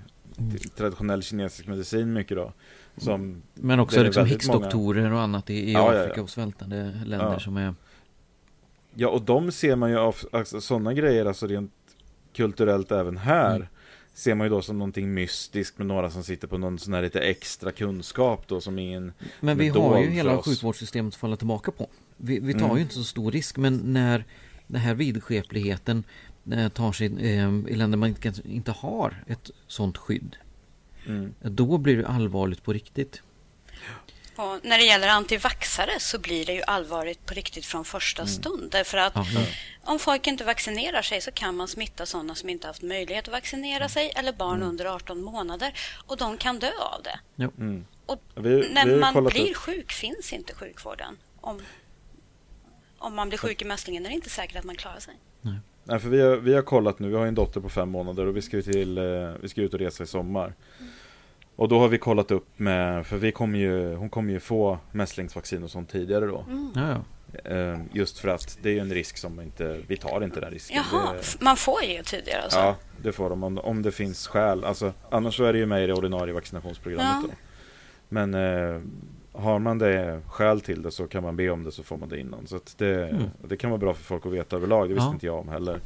[0.77, 2.53] traditionell kinesisk medicin mycket då.
[2.97, 5.15] Som men också liksom häxdoktorer många...
[5.15, 6.21] och annat i, i ja, Afrika ja, ja.
[6.21, 7.73] och svältande länder som är
[8.93, 11.71] Ja, och de ser man ju av, alltså, sådana grejer, alltså rent
[12.33, 13.55] kulturellt även här.
[13.55, 13.67] Mm.
[14.19, 17.01] Ser man ju då som någonting mystiskt med några som sitter på någon sån här
[17.01, 21.71] lite extra kunskap då som ingen Men vi har ju hela sjukvårdssystemet att falla tillbaka
[21.71, 21.89] på.
[22.17, 22.75] Vi, vi tar mm.
[22.75, 24.25] ju inte så stor risk, men när
[24.67, 26.03] den här vidskepligheten
[26.51, 30.35] eh, tar sig eh, i länder man inte, inte har ett sånt skydd.
[31.07, 31.33] Mm.
[31.41, 33.21] Då blir det allvarligt på riktigt.
[34.39, 38.33] Och när det gäller antivaxare så blir det ju allvarligt på riktigt från första mm.
[38.33, 38.71] stund.
[38.71, 39.43] Därför att mm.
[39.83, 43.31] om folk inte vaccinerar sig så kan man smitta sådana som inte haft möjlighet att
[43.31, 43.89] vaccinera mm.
[43.89, 44.69] sig eller barn mm.
[44.69, 45.73] under 18 månader
[46.05, 47.43] och de kan dö av det.
[47.43, 47.85] Mm.
[48.05, 49.55] Och vi, när vi man blir upp.
[49.55, 51.17] sjuk finns inte sjukvården.
[51.41, 51.61] Om,
[52.97, 55.13] om man blir sjuk i mässlingen är det inte säkert att man klarar sig.
[55.41, 55.59] Nej.
[55.83, 58.25] Nej, för vi har, vi har kollat nu, vi har en dotter på fem månader
[58.25, 59.03] och vi ska, till, eh,
[59.41, 60.53] vi ska ut och resa i sommar.
[61.59, 64.79] Och då har vi kollat upp med, för vi kommer ju, hon kommer ju få
[64.91, 66.45] mässlingsvaccin och sånt tidigare då.
[66.47, 66.71] Mm.
[66.75, 67.51] Ja, ja.
[67.51, 70.83] Eh, just för att det är en risk som inte, vi tar inte den risken.
[70.91, 72.59] Jaha, det, man får ge tidigare alltså?
[72.59, 74.63] Ja, det får de om, om det finns skäl.
[74.63, 77.27] Alltså, annars så är det ju med i det ordinarie vaccinationsprogrammet ja.
[77.27, 77.33] då.
[78.09, 78.81] Men eh,
[79.41, 82.09] har man det skäl till det så kan man be om det så får man
[82.09, 82.47] det innan.
[82.47, 83.23] Så det, mm.
[83.43, 84.89] det kan vara bra för folk att veta överlag.
[84.89, 85.13] Det visste ja.
[85.13, 85.79] inte jag om heller.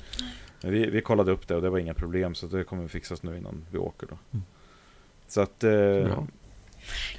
[0.62, 3.24] Men vi, vi kollade upp det och det var inga problem så det kommer fixas
[3.24, 4.18] nu innan vi åker då.
[4.32, 4.44] Mm.
[5.28, 5.64] Så att...
[5.64, 6.24] Eh,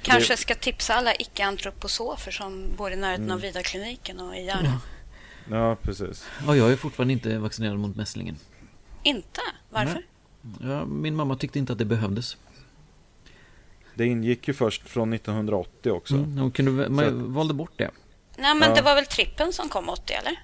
[0.01, 0.37] Kanske det...
[0.37, 3.35] ska tipsa alla icke-antroposofer som bor i närheten mm.
[3.35, 4.79] av Vidarkliniken och i Järna.
[5.49, 5.55] Ja.
[5.57, 6.25] ja, precis.
[6.47, 8.37] Ja, jag är fortfarande inte vaccinerad mot mässlingen.
[9.03, 9.41] Inte?
[9.69, 10.05] Varför?
[10.61, 12.37] Ja, min mamma tyckte inte att det behövdes.
[13.93, 16.15] Det ingick ju först från 1980 också.
[16.15, 17.91] Mm, hon kunde, man valde bort det.
[18.37, 18.75] Nej, men ja.
[18.75, 20.43] det var väl trippen som kom 80, eller?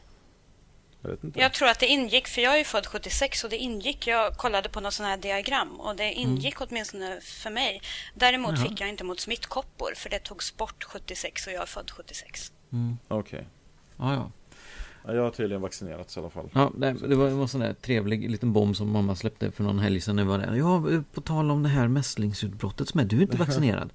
[1.02, 4.38] Jag, jag, tror att det ingick, för jag är född 76 och det ingick, jag
[4.38, 6.68] kollade på något sån här diagram och det ingick mm.
[6.70, 7.82] åtminstone för mig.
[8.14, 8.68] Däremot Jaha.
[8.68, 12.52] fick jag inte mot smittkoppor för det togs bort 76 och jag är född 76.
[12.72, 12.98] Mm.
[13.08, 13.40] Okej.
[13.40, 13.46] Okay.
[13.98, 14.32] Ah, ja.
[15.04, 15.14] ja.
[15.14, 16.50] Jag har tydligen vaccinerats i alla fall.
[16.54, 19.80] Ja, det, det var en sån där trevlig liten bomb som mamma släppte för någon
[19.80, 20.28] helg sedan.
[20.28, 20.58] Var det.
[20.58, 23.94] Ja, på tal om det här mässlingsutbrottet som är, du är inte vaccinerad.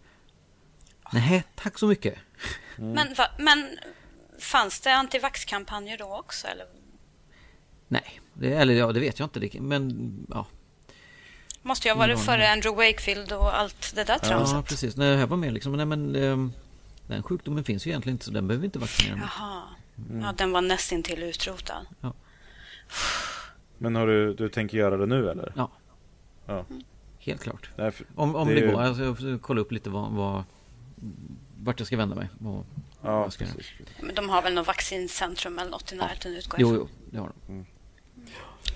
[1.12, 2.14] Nej, tack så mycket.
[2.78, 2.92] Mm.
[2.92, 3.78] Men, va, men
[4.38, 6.46] fanns det antivaxkampanjer då också?
[6.46, 6.66] Eller
[7.88, 9.60] Nej, det, eller ja, det vet jag inte.
[9.60, 10.46] Men ja.
[11.62, 14.56] Måste jag varit före Andrew Wakefield och allt det där tramset?
[14.56, 14.96] Ja, precis.
[14.96, 15.72] Nej, jag var med liksom.
[15.72, 16.52] Nej, men um,
[17.06, 19.24] den sjukdomen finns ju egentligen inte så den behöver vi inte vaccinera mot.
[19.38, 19.62] Jaha.
[20.10, 20.20] Mm.
[20.20, 21.86] Ja, den var nästintill utrotad.
[22.00, 22.12] Ja.
[23.78, 25.52] Men har du, du tänker göra det nu eller?
[25.56, 25.70] Ja.
[26.46, 26.64] ja.
[27.18, 27.70] Helt klart.
[27.76, 28.80] Nej, om om det, det går.
[28.80, 30.44] Alltså, jag får kolla upp lite vad, vad,
[31.56, 32.28] vart jag ska vända mig.
[32.38, 32.64] Vad,
[33.02, 33.72] ja, vad ska precis.
[34.00, 36.38] Men de har väl något vaccincentrum eller något i närheten ja.
[36.38, 37.52] utgår Jo, jo, det har de.
[37.52, 37.66] Mm.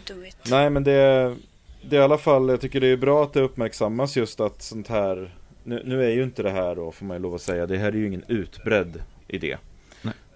[0.06, 0.36] Do it.
[0.50, 1.36] Nej, men det,
[1.82, 4.62] det är i alla fall, jag tycker det är bra att det uppmärksammas just att
[4.62, 5.34] sånt här,
[5.64, 7.78] nu, nu är ju inte det här då, får man ju lov att säga, det
[7.78, 9.56] här är ju ingen utbredd idé.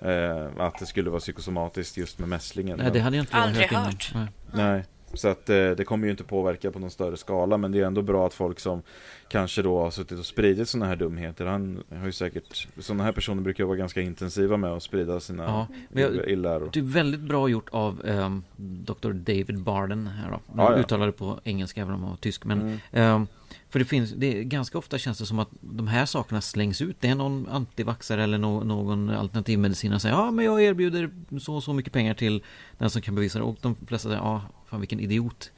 [0.00, 2.78] Eh, att det skulle vara psykosomatiskt just med mässlingen.
[2.78, 3.84] Nej, det hade jag inte Aldrig hört.
[3.84, 4.11] hört.
[4.14, 4.26] Nej.
[4.52, 4.84] Nej.
[5.15, 7.87] Så att eh, det kommer ju inte påverka på någon större skala Men det är
[7.87, 8.83] ändå bra att folk som
[9.29, 13.12] Kanske då har suttit och spridit sådana här dumheter Han har ju säkert Sådana här
[13.12, 17.49] personer brukar vara ganska intensiva med att sprida sina ja, illäror Det är väldigt bra
[17.49, 19.12] gjort av eh, Dr.
[19.12, 20.79] David Barden här då Nu ja, ja.
[20.79, 22.61] uttalade på engelska även om han var tysk Men
[22.93, 23.23] mm.
[23.23, 23.29] eh,
[23.75, 26.81] för det finns, det är, ganska ofta känns det som att de här sakerna slängs
[26.81, 26.97] ut.
[27.01, 31.11] Det är någon antivaxare eller no, någon alternativmedicinare som säger ja men jag erbjuder
[31.41, 32.43] så och så mycket pengar till
[32.79, 33.45] den som kan bevisa det.
[33.45, 34.43] Och de flesta säger ja,
[34.75, 35.53] fan vilken idiot.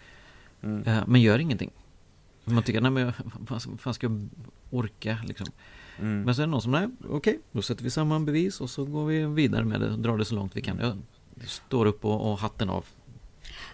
[0.63, 0.87] Mm.
[0.87, 1.71] Uh, men gör ingenting.
[2.45, 4.29] Man tycker, nej men vad fan ska jag
[4.71, 5.47] orka liksom.
[6.01, 6.23] Mm.
[6.23, 8.71] Men så är det någon som, nej okej, okay, då sätter vi samman bevis och
[8.71, 10.79] så går vi vidare med det och drar det så långt vi kan.
[10.79, 10.99] Jag
[11.49, 12.85] står upp och, och hatten av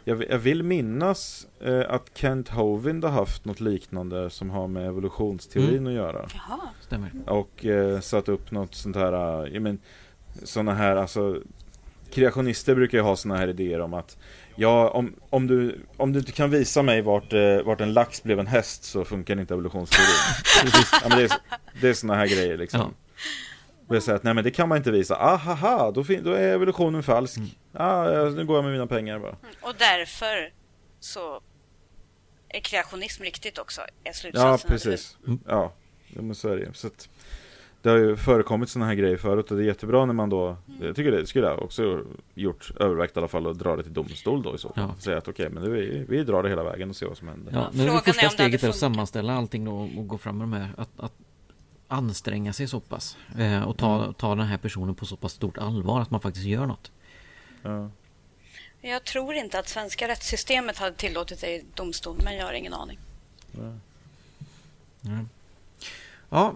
[0.05, 4.87] jag, jag vill minnas eh, att Kent Hovind har haft något liknande som har med
[4.87, 5.87] evolutionsteorin mm.
[5.87, 6.29] att göra.
[6.35, 6.61] Jaha.
[6.81, 7.11] Stämmer.
[7.27, 9.79] Och eh, satt upp något sånt här, eh, jag men,
[10.43, 11.41] sådana här, alltså
[12.11, 14.19] kreationister brukar ju ha sådana här idéer om att
[14.57, 18.23] Ja, om, om, du, om du inte kan visa mig vart, eh, vart en lax
[18.23, 20.09] blev en häst så funkar inte evolutionsteorin.
[21.03, 21.33] ja, men det, är,
[21.81, 22.81] det är sådana här grejer liksom.
[22.81, 22.91] Ja.
[23.89, 25.17] Och jag säger att nej men det kan man inte visa.
[25.17, 27.37] Ahaha, då, då är evolutionen falsk.
[27.37, 27.51] Mm.
[27.73, 29.37] Ah, nu går jag med mina pengar bara.
[29.43, 30.53] Mm, och därför
[31.01, 31.41] så
[32.49, 34.51] är kreationism riktigt också, är slutsatsen.
[34.51, 35.17] Ja, precis.
[35.27, 35.41] Mm.
[35.47, 35.73] Ja,
[36.09, 37.09] men så är det så att,
[37.83, 40.47] Det har ju förekommit sådana här grejer förut och det är jättebra när man då
[40.47, 40.87] mm.
[40.87, 42.05] Jag tycker det skulle jag också
[42.35, 45.01] gjort Övervägt i alla fall att dra det till domstol då i så fall ja.
[45.01, 47.29] Säga att okej, okay, men vi, vi drar det hela vägen och ser vad som
[47.29, 50.39] händer Ja, nu är det första steget är att sammanställa allting då och gå fram
[50.39, 51.13] med de här att, att
[51.89, 55.59] anstränga sig så pass eh, och ta, ta den här personen på så pass stort
[55.59, 56.91] allvar att man faktiskt gör något.
[57.63, 57.91] Ja.
[58.81, 62.75] Jag tror inte att svenska rättssystemet hade tillåtit det i domstol, men jag har ingen
[62.75, 62.99] aning.
[66.31, 66.55] Ja,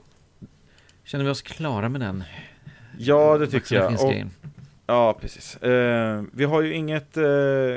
[1.06, 2.24] känner vi oss klara med den
[2.98, 3.92] Ja, det tycker jag.
[3.92, 4.14] Och,
[4.86, 5.56] ja, precis.
[5.56, 7.24] Eh, vi har ju inget eh,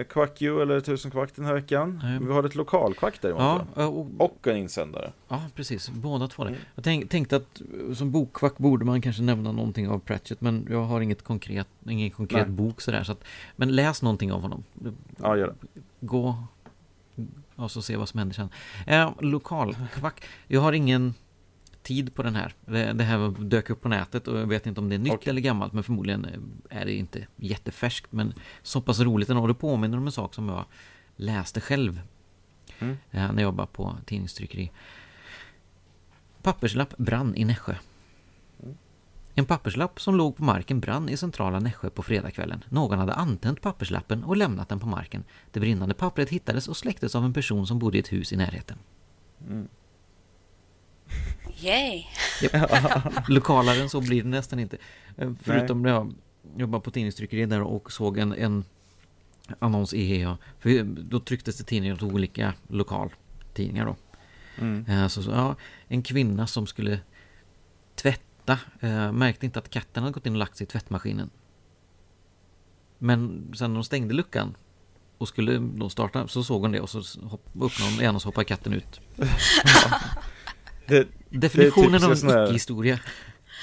[0.10, 2.02] kvack you eller tusen kvack den här veckan.
[2.04, 2.20] Nej.
[2.20, 3.42] Vi har ett lokalkvack däremot.
[3.76, 5.12] Ja, och, Och en insändare.
[5.28, 5.90] ja, precis.
[5.90, 6.44] Båda två.
[6.44, 6.56] Mm.
[6.76, 10.68] Jag tänk, tänkte att eh, som bokkvack borde man kanske nämna någonting av Pratchett, men
[10.70, 12.56] jag har inget konkret, ingen konkret Nej.
[12.56, 13.04] bok sådär.
[13.04, 13.24] Så att,
[13.56, 14.64] men läs någonting av honom.
[15.22, 15.82] Ja, gör det.
[16.00, 16.44] Gå
[17.56, 18.50] och så se vad som händer sen.
[18.88, 20.24] Eh, lokalkvack.
[20.48, 21.14] Jag har ingen
[21.84, 22.54] tid på den här.
[22.66, 25.14] Det, det här dök upp på nätet och jag vet inte om det är nytt
[25.14, 25.30] Okej.
[25.30, 26.28] eller gammalt men förmodligen
[26.70, 29.48] är det inte jättefärskt men så pass roligt ändå.
[29.48, 30.66] Det påminner om en sak som jag
[31.16, 32.02] läste själv
[32.82, 32.98] Mm.
[33.12, 34.72] eh, när jag jobbade på tidningstryckeri.
[36.42, 37.76] Papperslapp brann i Nässjö.
[39.36, 42.64] En papperslapp som låg på marken brann i centrala Nässjö på fredagskvällen.
[42.70, 45.24] Någon hade antänt papperslappen och lämnat den på marken.
[45.52, 48.36] Det brinnande pappret hittades och släcktes av en person som bodde i ett hus i
[48.36, 48.78] närheten.
[51.60, 52.06] Yay!
[53.28, 54.78] Lokalare än så blir det nästan inte.
[55.18, 56.14] Eh, Förutom när jag
[56.58, 58.64] jobbade på tidningstryckeri där och såg en, en
[59.60, 60.38] annons i EA.
[60.60, 63.96] För då trycktes det tidningar åt olika lokaltidningar då.
[64.58, 64.86] Mm.
[64.90, 65.56] Eh, Så, så, ja,
[65.88, 67.00] en kvinna som skulle
[67.96, 71.30] tvätta eh, märkte inte att katten hade gått in och lagt sig i tvättmaskinen.
[72.98, 74.56] Men sen när de stängde luckan
[75.18, 78.22] och skulle då starta så såg hon det och så hopp, öppnade hon igen och
[78.22, 79.02] så hoppade katten ut.
[80.90, 83.00] Det, Definitionen typiskt av en icke-historia.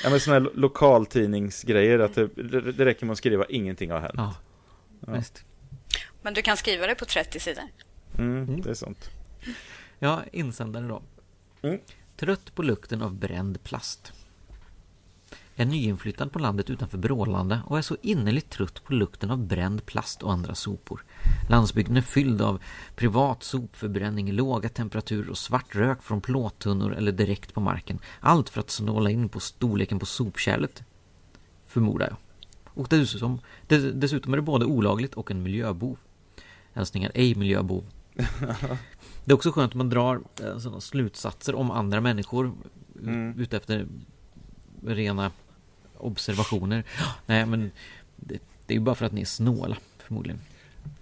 [0.04, 4.00] ja, men sådana här lokaltidningsgrejer, att det, det det räcker med att skriva ingenting har
[4.00, 4.14] hänt.
[4.16, 4.34] Ja,
[5.00, 5.44] visst.
[6.22, 7.64] Men du kan skriva det på 30 sidor.
[8.18, 9.10] Mm, det är sånt.
[9.98, 11.02] Ja, insändare då.
[11.62, 11.78] Mm.
[12.16, 14.12] Trött på lukten av bränd plast.
[15.58, 19.86] Är nyinflyttad på landet utanför Brålanda och är så innerligt trött på lukten av bränd
[19.86, 21.04] plast och andra sopor.
[21.48, 22.62] Landsbygden är fylld av
[22.96, 27.98] privat sopförbränning, låga temperaturer och svart rök från plåttunnor eller direkt på marken.
[28.20, 30.82] Allt för att snåla in på storleken på sopkärlet.
[31.66, 32.16] Förmodar jag.
[32.66, 35.98] Och dessutom, des- dessutom är det både olagligt och en miljöbov.
[36.72, 37.84] Hälsningar, ej miljöbov.
[39.24, 42.52] Det är också skönt att man drar eh, sådana slutsatser om andra människor
[43.02, 43.40] Mm.
[43.40, 43.86] utefter
[44.86, 45.30] rena
[45.98, 46.84] observationer.
[47.26, 47.70] Nej, men
[48.16, 50.40] det, det är ju bara för att ni är snåla, förmodligen.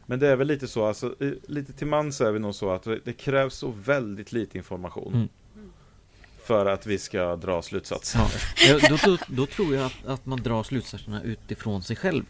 [0.06, 1.14] Men det är väl lite så, alltså,
[1.46, 5.14] lite till mans är vi nog så att det krävs så väldigt lite information.
[5.14, 5.28] Mm.
[6.44, 8.20] För att vi ska dra slutsatser.
[8.68, 8.78] Ja.
[8.88, 12.24] Då, då, då tror jag att, att man drar slutsatserna utifrån sig själv.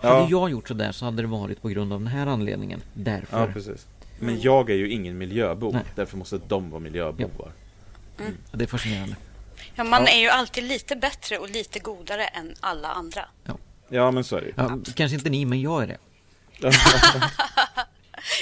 [0.00, 0.20] Ja.
[0.20, 2.80] Hade jag gjort sådär så hade det varit på grund av den här anledningen.
[2.94, 3.40] Därför.
[3.40, 3.86] Ja, precis.
[4.20, 5.82] Men jag är ju ingen miljöbov, Nej.
[5.94, 7.52] därför måste de vara miljöbovar.
[8.52, 9.16] Det är fascinerande.
[9.74, 10.08] Ja, man Ja.
[10.08, 13.28] är ju alltid lite bättre och lite godare än alla andra.
[13.88, 14.52] Ja, men så är det.
[14.56, 15.98] Ja, kanske inte ni, men jag är det.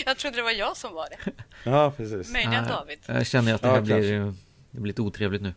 [0.07, 1.33] Jag trodde det var jag som var det.
[1.71, 2.33] Ja, precis.
[2.33, 2.99] Möjligen Ja, David.
[3.07, 4.15] Jag känner att det Ja, här blir, kanske.
[4.15, 4.33] eh,
[4.71, 5.55] det blir lite otrevligt nu.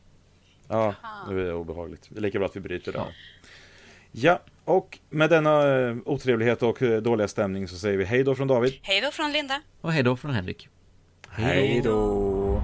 [0.67, 0.95] Ja,
[1.29, 2.05] det är obehagligt.
[2.09, 3.15] Det är lika bra att vi bryter det här.
[4.11, 8.35] Ja, och med denna eh, otrevlighet och eh, dåliga stämning så säger vi hej då
[8.35, 8.73] från David.
[8.81, 9.61] Hej då från Linda.
[9.81, 10.69] Och hej då från Henrik.
[11.29, 12.63] Hej då!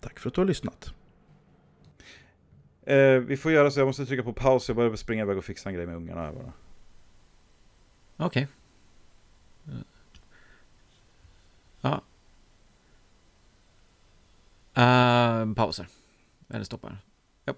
[0.00, 0.94] Tack för att du har lyssnat.
[2.82, 5.44] Eh, vi får göra så, jag måste trycka på paus, jag börjar springa iväg och
[5.44, 6.52] fixa en grej med ungarna här bara.
[8.16, 8.48] Okej.
[11.80, 12.02] Ja.
[14.78, 15.86] Uh, pauser.
[16.48, 16.98] Eller stoppar.
[17.44, 17.54] Ja.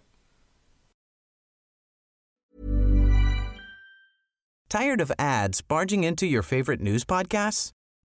[4.69, 7.73] Tired of ads barging into your favorite news podcasts?